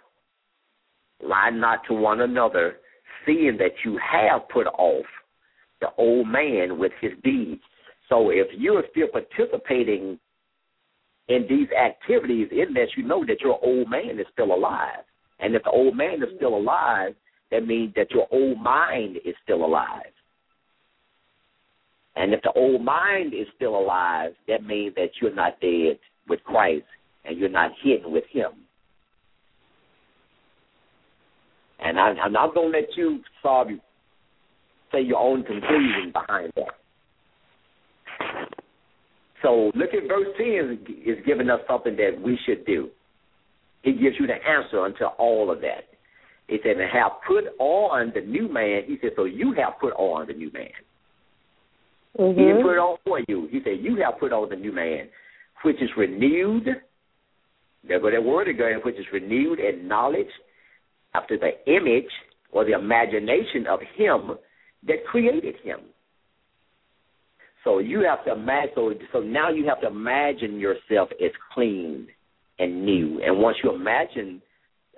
[1.23, 2.77] Lie not to one another,
[3.25, 5.05] seeing that you have put off
[5.81, 7.61] the old man with his deeds.
[8.09, 10.19] So if you're still participating
[11.27, 15.03] in these activities, it lets you know that your old man is still alive.
[15.39, 17.15] And if the old man is still alive,
[17.51, 20.11] that means that your old mind is still alive.
[22.15, 26.43] And if the old mind is still alive, that means that you're not dead with
[26.43, 26.85] Christ
[27.25, 28.51] and you're not hidden with Him.
[31.79, 33.67] And I, I'm not going to let you solve,
[34.91, 36.75] say your own conclusion behind that.
[39.41, 42.89] So look at verse 10 is giving us something that we should do.
[43.83, 45.83] He gives you the answer unto all of that.
[46.47, 48.83] He said, and have put on the new man.
[48.87, 50.69] He said, so you have put on the new man.
[52.19, 52.39] Mm-hmm.
[52.39, 53.47] He didn't put it on for you.
[53.51, 55.07] He said, you have put on the new man,
[55.63, 56.67] which is renewed.
[57.87, 60.27] There go that word again, which is renewed in knowledge
[61.15, 62.11] after the image
[62.51, 64.37] or the imagination of him
[64.87, 65.79] that created him.
[67.63, 68.71] So you have to imagine.
[68.75, 72.07] So, so now you have to imagine yourself as clean
[72.59, 73.21] and new.
[73.25, 74.41] And once you imagine,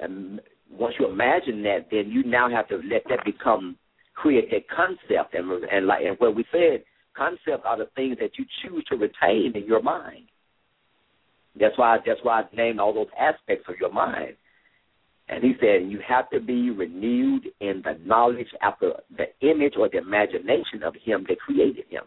[0.03, 0.39] um,
[0.69, 3.77] once you imagine that, then you now have to let that become
[4.15, 5.33] create that concept.
[5.33, 6.83] And and like and what we said,
[7.15, 10.25] concepts are the things that you choose to retain in your mind.
[11.59, 14.35] That's why that's why I named all those aspects of your mind.
[15.29, 19.89] And he said you have to be renewed in the knowledge after the image or
[19.89, 22.03] the imagination of him that created him.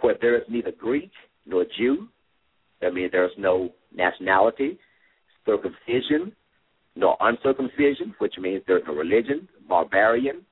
[0.00, 1.10] For there is neither Greek
[1.46, 2.08] nor Jew.
[2.82, 4.78] I mean, there is no nationality,
[5.46, 6.32] circumcision,
[6.96, 10.42] nor uncircumcision, which means there's no religion, barbarian,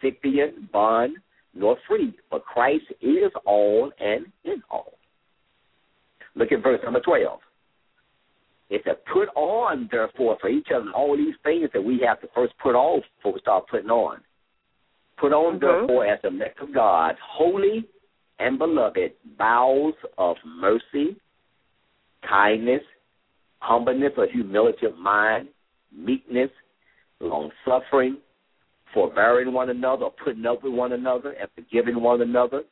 [0.00, 1.16] Scythian, bond,
[1.54, 2.14] nor free.
[2.30, 4.92] But Christ is all and in all.
[6.34, 7.40] Look at verse number 12.
[8.70, 12.28] It said, put on, therefore, for each other all these things that we have to
[12.34, 14.20] first put off before we start putting on.
[15.18, 15.64] Put on, Mm-hmm.
[15.64, 17.88] therefore, as the elect of God, holy
[18.38, 21.16] and beloved, bowels of mercy,
[22.28, 22.82] kindness,
[23.60, 25.48] humbleness or humility of mind,
[25.92, 26.50] meekness,
[27.20, 28.18] long suffering,
[28.94, 32.62] forbearing one another, or putting up with one another, and forgiving one another.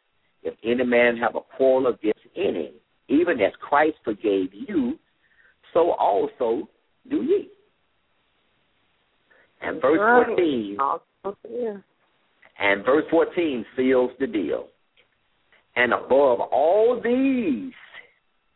[0.43, 2.73] If any man have a quarrel against any,
[3.09, 4.99] even as Christ forgave you,
[5.77, 6.69] so also
[7.11, 7.51] do ye.
[9.61, 10.27] And verse Right.
[10.27, 10.79] 14
[12.59, 14.69] and verse 14 seals the deal.
[15.77, 17.75] And above all these,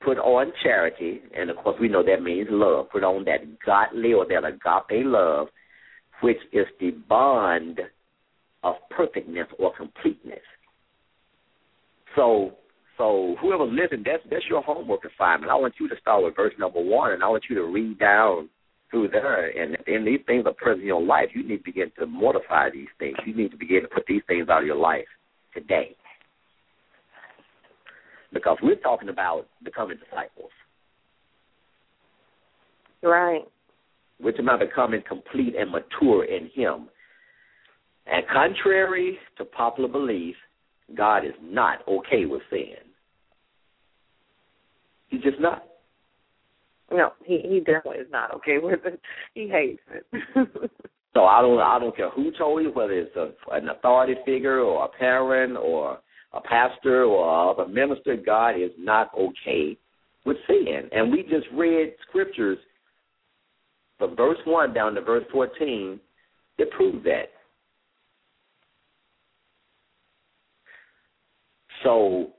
[0.01, 1.21] put on charity.
[1.37, 2.89] And of course, we know that means love.
[2.91, 5.49] Put on that godly or that agape love,
[6.23, 7.81] which is the bond
[8.63, 10.39] of perfectness or completeness.
[12.17, 12.53] So,
[13.01, 15.51] so whoever listened, that's that's your homework assignment.
[15.51, 17.99] I want you to start with verse number one, and I want you to read
[17.99, 18.51] down
[18.91, 19.49] through there.
[19.49, 21.31] And and these things are present in your life.
[21.35, 23.17] You need to begin to mortify these things.
[23.25, 25.07] You need to begin to put these things out of your life
[25.55, 25.97] today,
[28.35, 30.51] because we're talking about becoming disciples.
[33.03, 33.45] Right.
[34.21, 36.91] We're talking about becoming complete and mature in Him.
[38.07, 40.37] And contrary to popular belief,
[40.95, 42.90] God is not okay with sin.
[45.11, 45.65] He's just not.
[46.91, 49.01] No, he he definitely is not okay with it.
[49.35, 50.71] He hates it.
[51.15, 54.61] So I don't I don't care who told you, whether it's a, an authority figure
[54.61, 55.99] or a parent or
[56.33, 58.17] a pastor or a minister.
[58.17, 59.77] God is not okay
[60.25, 62.59] with sin, and we just read scriptures
[63.99, 65.99] from verse one down to verse fourteen
[66.59, 67.31] that prove that.
[71.83, 72.31] So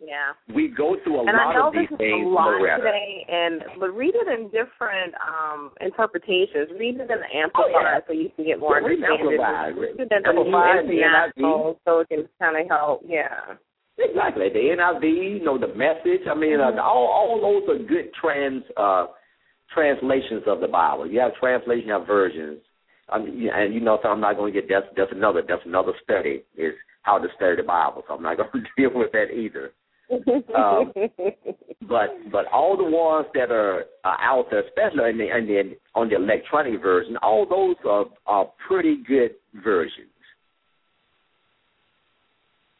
[0.00, 0.32] yeah.
[0.54, 2.52] we go through a and I lot know of these this is things, a lot
[2.56, 2.82] Loretta.
[2.84, 6.68] today, and but read it in different um interpretations.
[6.78, 8.00] Read it in the Oh, amplified yeah.
[8.06, 9.76] so you can get more Yeah, understanding.
[9.80, 13.02] Read it in the New Amplified the International so it can kind of help.
[13.06, 13.56] Yeah.
[13.98, 14.48] Exactly.
[14.52, 15.04] The NIV,
[15.40, 16.28] you know, the message.
[16.28, 19.06] I mean, uh, all all those are good trans uh,
[19.72, 21.06] translations of the Bible.
[21.06, 22.60] You have translation, you have versions.
[23.08, 25.64] I mean, and you know, so I'm not going to get that's that's another that's
[25.64, 28.02] another study is how to study the Bible.
[28.06, 29.72] So I'm not going to deal with that either.
[30.10, 30.92] Um,
[31.88, 35.76] But but all the ones that are, are out there, especially in the, in the
[35.94, 39.32] on the electronic version, all those are are pretty good
[39.62, 40.08] versions.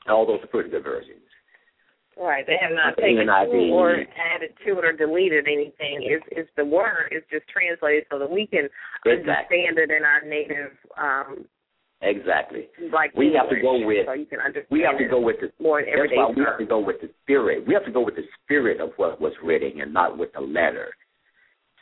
[0.09, 1.20] All those are pretty good versions.
[2.18, 2.47] Right.
[2.47, 3.70] They have not taken NIV.
[3.72, 6.01] or added to it or deleted anything.
[6.03, 8.68] It's it's the word is just translated so that we can
[9.05, 9.66] Exactly.
[9.68, 11.45] understand it in our native um
[12.03, 12.68] Exactly.
[12.92, 15.36] like We have to go with so you can understand we have to go with
[15.40, 17.66] the more in that's everyday why we have to go with the spirit.
[17.66, 20.40] We have to go with the spirit of what was written and not with the
[20.40, 20.88] letter.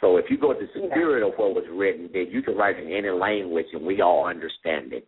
[0.01, 0.91] So if you go with the Yeah.
[0.91, 4.27] spirit of what was written, then you can write in any language and we all
[4.27, 5.07] understand it.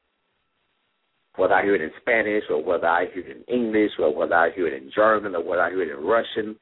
[1.36, 4.34] Whether I hear it in Spanish or whether I hear it in English or whether
[4.34, 6.58] I hear it in German or whether I hear it in Russian,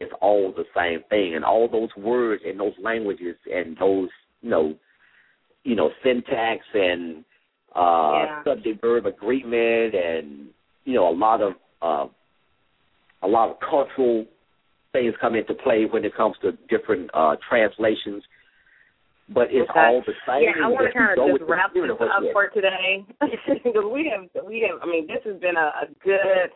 [0.00, 1.36] it's all the same thing.
[1.36, 4.08] And all those words and those languages and those,
[4.40, 4.74] you know,
[5.62, 7.24] you know, syntax and
[7.74, 8.44] uh Yeah.
[8.44, 10.48] subject verb agreement and
[10.84, 11.52] you know, a lot of
[11.82, 12.06] uh
[13.22, 14.26] a lot of cultural
[14.92, 18.22] things come into play when it comes to different uh translations.
[19.30, 19.80] But it's Okay.
[19.80, 20.42] all the same.
[20.42, 24.28] Yeah, I want to kind of just wrap this up for today because we have
[24.44, 24.80] we have.
[24.82, 26.52] I mean, this has been a, a good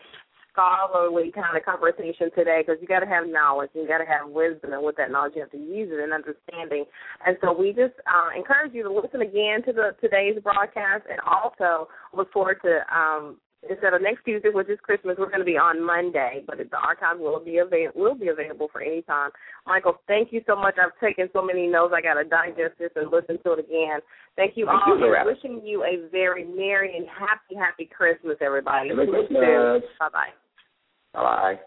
[0.59, 4.11] scholarly kind of conversation today because you got to have knowledge, and you got to
[4.11, 6.85] have wisdom, and with that knowledge, you have to use it and understanding.
[7.25, 11.21] And so we just uh, encourage you to listen again to the today's broadcast, and
[11.23, 13.39] also look forward to um,
[13.69, 16.77] instead of next Tuesday, which is Christmas, we're going to be on Monday, but the
[16.77, 19.31] archive will be avail- will be available for any time.
[19.67, 20.75] Michael, thank you so much.
[20.79, 21.95] I've taken so many notes.
[21.97, 24.01] I got to digest this and listen to it again.
[24.37, 24.99] Thank you Thank all.
[24.99, 25.31] you, Loretta.
[25.31, 28.91] wishing you a very merry and happy, happy Christmas, everybody.
[29.99, 30.35] Bye bye.
[31.23, 31.61] Bye.